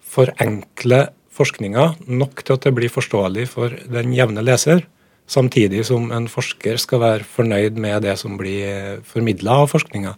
forenkle 0.02 1.10
forskninga 1.34 1.86
nok 2.08 2.44
til 2.44 2.58
at 2.58 2.68
det 2.68 2.74
blir 2.78 2.92
forståelig 2.94 3.48
for 3.52 3.74
den 3.90 4.14
jevne 4.16 4.44
leser, 4.46 4.86
samtidig 5.30 5.86
som 5.88 6.12
en 6.14 6.28
forsker 6.32 6.78
skal 6.82 7.02
være 7.04 7.28
fornøyd 7.28 7.80
med 7.80 8.04
det 8.06 8.18
som 8.22 8.38
blir 8.40 9.02
formidla 9.08 9.64
av 9.64 9.72
forskninga. 9.74 10.14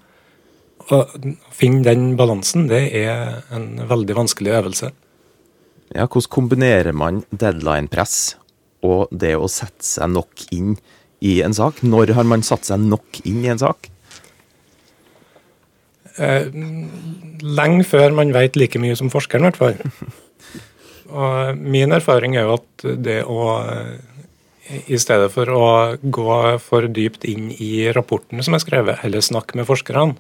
Å 0.86 1.01
finne 1.56 1.86
den 1.86 2.13
balansen, 2.19 2.67
det 2.69 2.84
er 2.93 3.41
en 3.56 3.86
veldig 3.89 4.17
vanskelig 4.17 4.54
øvelse. 4.60 4.91
Ja, 5.95 6.06
Hvordan 6.06 6.32
kombinerer 6.34 6.93
man 6.97 7.23
deadline-press 7.32 8.36
og 8.86 9.10
det 9.13 9.36
å 9.38 9.49
sette 9.49 9.86
seg 9.86 10.12
nok 10.13 10.47
inn 10.54 10.75
i 11.25 11.39
en 11.45 11.56
sak? 11.58 11.82
Når 11.86 12.13
har 12.17 12.28
man 12.28 12.45
satt 12.45 12.67
seg 12.67 12.82
nok 12.82 13.21
inn 13.23 13.43
i 13.45 13.51
en 13.54 13.62
sak? 13.62 13.89
Eh, 16.15 16.47
lenge 17.43 17.84
før 17.88 18.13
man 18.15 18.32
vet 18.36 18.56
like 18.56 18.80
mye 18.80 18.95
som 18.95 19.12
forskeren, 19.12 19.45
i 19.45 19.51
hvert 19.51 19.60
fall. 19.60 20.21
Og 21.10 21.58
min 21.60 21.94
erfaring 21.94 22.36
er 22.36 22.48
jo 22.48 22.58
at 22.58 22.86
det 23.06 23.22
å 23.30 23.48
i 24.65 24.98
stedet 24.98 25.30
for 25.34 25.50
å 25.54 25.65
gå 26.02 26.38
for 26.63 26.88
dypt 26.89 27.26
inn 27.30 27.52
i 27.52 27.86
rapporten 27.94 28.41
som 28.46 28.58
er 28.58 28.63
skrevet, 28.63 29.04
eller 29.06 29.22
snakke 29.22 29.60
med 29.60 29.68
forskerne, 29.70 30.18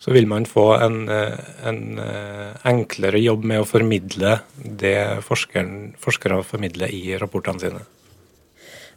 så 0.00 0.14
vil 0.14 0.28
man 0.30 0.46
få 0.48 0.66
en, 0.80 1.08
eh, 1.08 1.38
en, 1.66 1.98
eh, 1.98 2.54
enklere 2.64 3.20
jobb 3.20 3.44
med 3.44 3.60
å 3.60 3.68
formidle 3.68 4.40
det 4.56 5.22
forskere 5.22 6.42
formidler 6.44 6.88
i 6.88 7.18
rapportene 7.18 7.60
sine. 7.60 7.82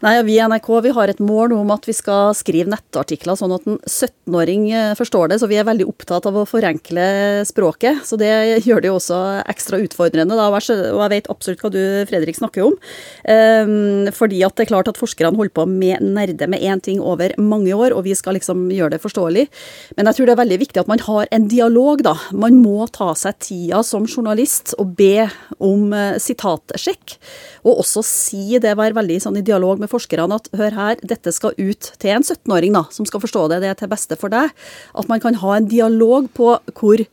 Nei, 0.04 0.18
Vi 0.28 0.34
i 0.36 0.42
NRK 0.44 0.68
vi 0.84 0.92
har 0.92 1.08
et 1.08 1.22
mål 1.24 1.54
om 1.56 1.70
at 1.72 1.86
vi 1.88 1.94
skal 1.96 2.34
skrive 2.36 2.68
nettartikler 2.74 3.38
sånn 3.40 3.54
at 3.56 3.64
en 3.70 3.78
17-åring 3.88 4.66
eh, 4.76 4.96
forstår 5.00 5.30
det, 5.32 5.38
så 5.40 5.48
vi 5.48 5.56
er 5.56 5.68
veldig 5.68 5.86
opptatt 5.88 6.26
av 6.28 6.42
å 6.42 6.44
forenkle 6.50 7.06
språket. 7.48 8.02
Så 8.04 8.20
det 8.20 8.32
gjør 8.66 8.84
det 8.84 8.90
jo 8.92 8.98
også 8.98 9.20
ekstra 9.54 9.80
utfordrende. 9.80 10.36
Da. 10.36 10.50
Og 10.52 10.60
jeg 11.06 11.14
vet 11.14 11.30
absolutt 11.32 11.64
hva 11.64 11.72
du 11.72 11.80
Fredrik, 12.10 12.36
snakker 12.36 12.66
om. 12.66 12.76
Um, 13.24 14.10
fordi 14.12 14.42
at 14.44 14.58
det 14.58 14.66
er 14.66 14.72
klart 14.74 14.90
at 14.92 15.00
forskerne 15.00 15.40
holder 15.40 15.56
på 15.56 15.66
med 15.72 16.04
nerde 16.04 16.50
med 16.52 16.60
én 16.60 16.84
ting 16.84 17.00
over 17.00 17.32
mange 17.40 17.72
år, 17.72 17.96
og 17.96 18.04
vi 18.04 18.18
skal 18.20 18.36
liksom 18.36 18.68
gjøre 18.76 18.98
det 18.98 19.02
forståelig. 19.06 19.48
Men 19.96 20.12
jeg 20.12 20.20
tror 20.20 20.28
det 20.28 20.36
er 20.36 20.42
veldig 20.42 20.60
viktig 20.66 20.84
at 20.84 20.92
man 20.92 21.06
har 21.08 21.32
en 21.32 21.48
dialog, 21.48 22.04
da. 22.04 22.18
Man 22.36 22.60
må 22.60 22.90
ta 22.92 23.14
seg 23.16 23.40
tida 23.40 23.80
som 23.88 24.04
journalist 24.10 24.76
og 24.84 24.98
be 25.00 25.30
om 25.64 25.96
uh, 25.96 26.20
sitatsjekk. 26.20 27.16
Og 27.64 27.86
også 27.86 28.04
si 28.04 28.60
det, 28.60 28.76
være 28.76 29.00
veldig 29.00 29.22
sånn 29.24 29.40
i 29.40 29.48
dialog 29.48 29.80
med 29.80 29.93
forskerne 29.94 30.40
at 30.42 30.50
hør 30.58 30.78
her, 30.78 31.04
dette 31.06 31.34
skal 31.36 31.56
ut 31.58 31.94
til 32.02 32.16
en 32.16 32.26
17-åring 32.26 32.74
da, 32.76 32.88
som 32.94 33.08
skal 33.10 33.24
forstå 33.24 33.48
det, 33.54 33.62
det 33.64 33.72
er 33.72 33.78
til 33.80 33.92
beste 33.92 34.18
for 34.20 34.34
deg. 34.34 34.52
At 34.98 35.12
man 35.12 35.24
kan 35.24 35.38
ha 35.42 35.58
en 35.58 35.70
dialog 35.70 36.32
på 36.36 36.58
hvor 36.74 37.06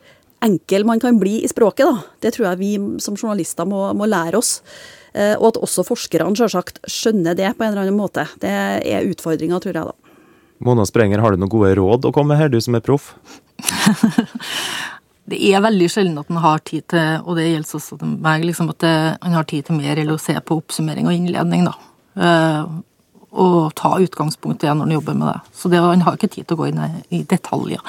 enkel 0.45 0.87
man 0.88 1.01
kan 1.01 1.19
bli 1.21 1.40
i 1.45 1.49
språket. 1.49 1.87
da. 1.87 2.03
Det 2.21 2.35
tror 2.35 2.51
jeg 2.51 2.61
vi 2.61 2.73
som 3.03 3.16
journalister 3.16 3.69
må, 3.69 3.90
må 3.97 4.09
lære 4.09 4.40
oss. 4.40 4.59
Eh, 5.12 5.35
og 5.38 5.51
at 5.53 5.61
også 5.64 5.85
forskerne 5.87 6.37
selvsagt 6.38 6.81
skjønner 6.88 7.37
det 7.38 7.53
på 7.57 7.64
en 7.64 7.73
eller 7.73 7.87
annen 7.87 7.99
måte. 7.99 8.27
Det 8.43 8.51
er 8.51 9.09
utfordringa, 9.09 9.61
tror 9.61 9.77
jeg 9.77 9.90
da. 9.90 10.14
Mona 10.61 10.85
Sprenger, 10.88 11.23
har 11.25 11.33
du 11.33 11.40
noen 11.40 11.53
gode 11.53 11.73
råd 11.79 12.09
å 12.09 12.14
komme 12.14 12.35
med 12.35 12.43
her, 12.43 12.53
du 12.53 12.61
som 12.61 12.77
er 12.77 12.85
proff? 12.85 13.14
det 15.31 15.38
er 15.51 15.62
veldig 15.64 15.88
sjelden 15.88 16.21
at 16.21 16.29
en 16.33 16.40
har 16.45 16.61
tid 16.69 16.85
til, 16.93 17.23
og 17.25 17.38
det 17.38 17.47
gjelder 17.49 17.79
også 17.81 17.97
til 18.01 18.16
meg, 18.21 18.45
liksom 18.45 18.73
at 18.75 18.85
en 18.85 19.37
har 19.38 19.49
tid 19.49 19.66
til 19.66 19.81
mer 19.81 19.97
eller 19.97 20.19
å 20.19 20.21
se 20.21 20.37
på 20.37 20.61
oppsummering 20.61 21.09
og 21.09 21.16
innledning, 21.16 21.64
da. 21.69 21.75
Eh, 22.20 22.64
og 23.30 23.70
ta 23.78 23.92
utgangspunkt 24.02 24.64
i 24.64 24.70
når 24.72 24.88
han 24.88 24.96
jobber 24.96 25.18
med 25.18 25.28
det. 25.30 25.38
Så 25.54 25.70
det, 25.70 25.80
han 25.83 26.02
har 26.02 26.18
ikke 26.18 26.33
tid 26.35 26.48
til 26.48 26.56
å 26.56 26.62
gå 26.64 26.70
inn 26.70 26.80
i 27.14 27.22
detaljer. 27.30 27.83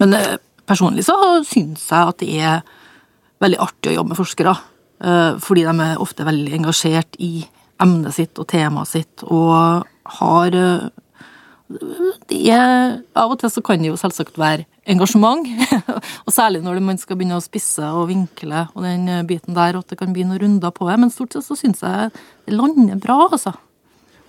Men 0.00 0.16
eh, 0.16 0.36
personlig 0.66 1.04
så 1.06 1.16
syns 1.46 1.84
jeg 1.90 2.12
at 2.12 2.22
det 2.22 2.30
er 2.40 2.62
veldig 3.44 3.60
artig 3.60 3.92
å 3.92 3.98
jobbe 3.98 4.14
med 4.14 4.20
forskere. 4.20 4.54
Eh, 5.04 5.32
fordi 5.44 5.66
de 5.68 5.74
er 5.84 6.00
ofte 6.02 6.26
veldig 6.26 6.54
engasjert 6.62 7.20
i 7.22 7.34
emnet 7.82 8.16
sitt 8.16 8.40
og 8.40 8.48
temaet 8.48 8.88
sitt, 8.94 9.26
og 9.28 9.84
har 10.16 10.54
det 11.66 12.38
er, 12.46 13.02
Av 13.18 13.32
og 13.34 13.40
til 13.40 13.50
så 13.50 13.60
kan 13.66 13.82
det 13.82 13.88
jo 13.90 13.98
selvsagt 13.98 14.38
være 14.38 14.64
engasjement, 14.86 15.48
og 16.24 16.30
særlig 16.32 16.62
når 16.62 16.78
man 16.86 17.00
skal 17.02 17.18
begynne 17.18 17.40
å 17.40 17.42
spisse 17.42 17.84
og 17.90 18.06
vinkle 18.12 18.68
og 18.70 18.86
den 18.86 19.10
biten 19.26 19.58
der, 19.58 19.74
og 19.74 19.82
at 19.82 19.92
det 19.92 19.98
kan 20.00 20.14
bli 20.14 20.24
noen 20.24 20.40
runder 20.44 20.72
på 20.72 20.86
det, 20.88 20.96
men 21.02 21.12
stort 21.12 21.34
sett 21.34 21.44
så 21.44 21.58
syns 21.58 21.82
jeg 21.82 22.14
det 22.46 22.54
lander 22.54 23.02
bra, 23.02 23.18
altså. 23.26 23.56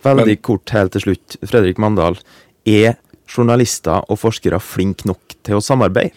Veldig 0.08 0.38
kort 0.46 0.72
helt 0.76 0.96
til 0.96 1.08
slutt. 1.08 1.38
Fredrik 1.44 1.82
Mandal, 1.82 2.20
er 2.68 2.96
journalister 3.28 4.06
og 4.08 4.20
forskere 4.22 4.60
flinke 4.64 5.08
nok 5.10 5.36
til 5.46 5.60
å 5.60 5.64
samarbeide? 5.64 6.16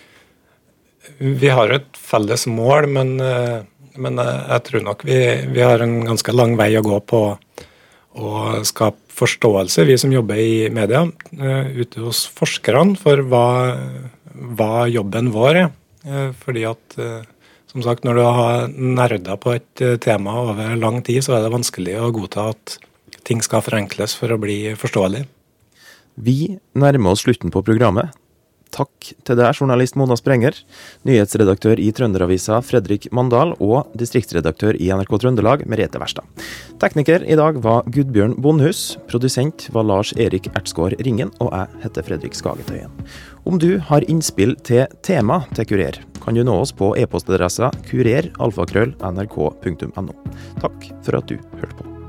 Vi 1.21 1.51
har 1.53 1.73
et 1.75 1.99
felles 1.99 2.47
mål, 2.49 2.89
men, 2.93 3.15
eh, 3.21 3.63
men 4.01 4.19
eh, 4.21 4.41
jeg 4.55 4.65
tror 4.69 4.85
nok 4.87 5.05
vi, 5.09 5.19
vi, 5.53 5.63
har 5.65 5.83
en 5.83 6.01
ganske 6.07 6.35
lang 6.35 6.57
vei 6.61 6.73
å 6.79 6.85
gå 6.85 7.01
på 7.01 7.23
å 8.21 8.31
skape 8.67 8.99
forståelse, 9.21 9.85
vi 9.85 9.99
som 10.01 10.13
jobber 10.13 10.39
i 10.41 10.71
media, 10.73 11.03
eh, 11.37 11.73
ute 11.83 12.05
hos 12.05 12.25
forskerne, 12.37 12.97
for 13.01 13.21
hva, 13.29 13.77
hva 14.57 14.87
jobben 14.91 15.29
vår 15.35 15.65
er. 15.65 15.71
Fordi 16.41 16.63
at 16.65 16.95
som 17.69 17.83
sagt, 17.85 18.07
når 18.09 18.17
du 18.17 18.23
har 18.25 18.71
nerda 18.73 19.35
på 19.37 19.53
et 19.53 19.83
tema 20.01 20.39
over 20.41 20.73
lang 20.81 21.03
tid, 21.05 21.21
så 21.27 21.37
er 21.37 21.45
det 21.45 21.53
vanskelig 21.53 21.99
å 22.01 22.09
godta 22.17 22.47
at 22.55 22.79
ting 23.31 23.45
skal 23.47 23.65
forenkles 23.65 24.17
for 24.19 24.35
å 24.35 24.41
bli 24.43 24.75
forståelig. 24.79 25.25
Vi 26.21 26.59
nærmer 26.75 27.15
oss 27.15 27.23
slutten 27.25 27.55
på 27.55 27.63
programmet. 27.65 28.11
Takk 28.71 29.09
til 29.27 29.35
deg, 29.35 29.57
journalist 29.59 29.97
Mona 29.99 30.15
Sprenger, 30.19 30.55
nyhetsredaktør 31.07 31.79
i 31.83 31.91
Trønderavisa 31.95 32.61
Fredrik 32.63 33.13
Mandal 33.15 33.55
og 33.59 33.87
distriktsredaktør 33.99 34.75
i 34.79 34.91
NRK 34.95 35.19
Trøndelag 35.25 35.67
Merete 35.67 35.99
Wærstad. 35.99 36.23
Tekniker 36.83 37.21
i 37.27 37.37
dag 37.39 37.55
var 37.65 37.83
Gudbjørn 37.91 38.35
Bondhus, 38.39 38.97
produsent 39.11 39.69
var 39.75 39.85
Lars 39.91 40.11
Erik 40.15 40.47
Ertsgaard 40.55 40.95
Ringen, 41.03 41.31
og 41.43 41.51
jeg 41.51 41.67
heter 41.87 42.03
Fredrik 42.07 42.35
Skagetøyen. 42.39 42.93
Om 43.43 43.59
du 43.59 43.83
har 43.91 44.07
innspill 44.07 44.55
til 44.63 44.87
tema 45.03 45.43
til 45.57 45.67
Kurer, 45.67 45.99
kan 46.23 46.35
du 46.39 46.47
nå 46.47 46.55
oss 46.63 46.73
på 46.77 46.95
e-postadressa 47.01 47.71
kureralfakrøll.nrk.no. 47.91 50.15
Takk 50.63 50.79
for 51.03 51.13
at 51.19 51.27
du 51.27 51.35
hørte 51.59 51.75
på. 51.81 52.00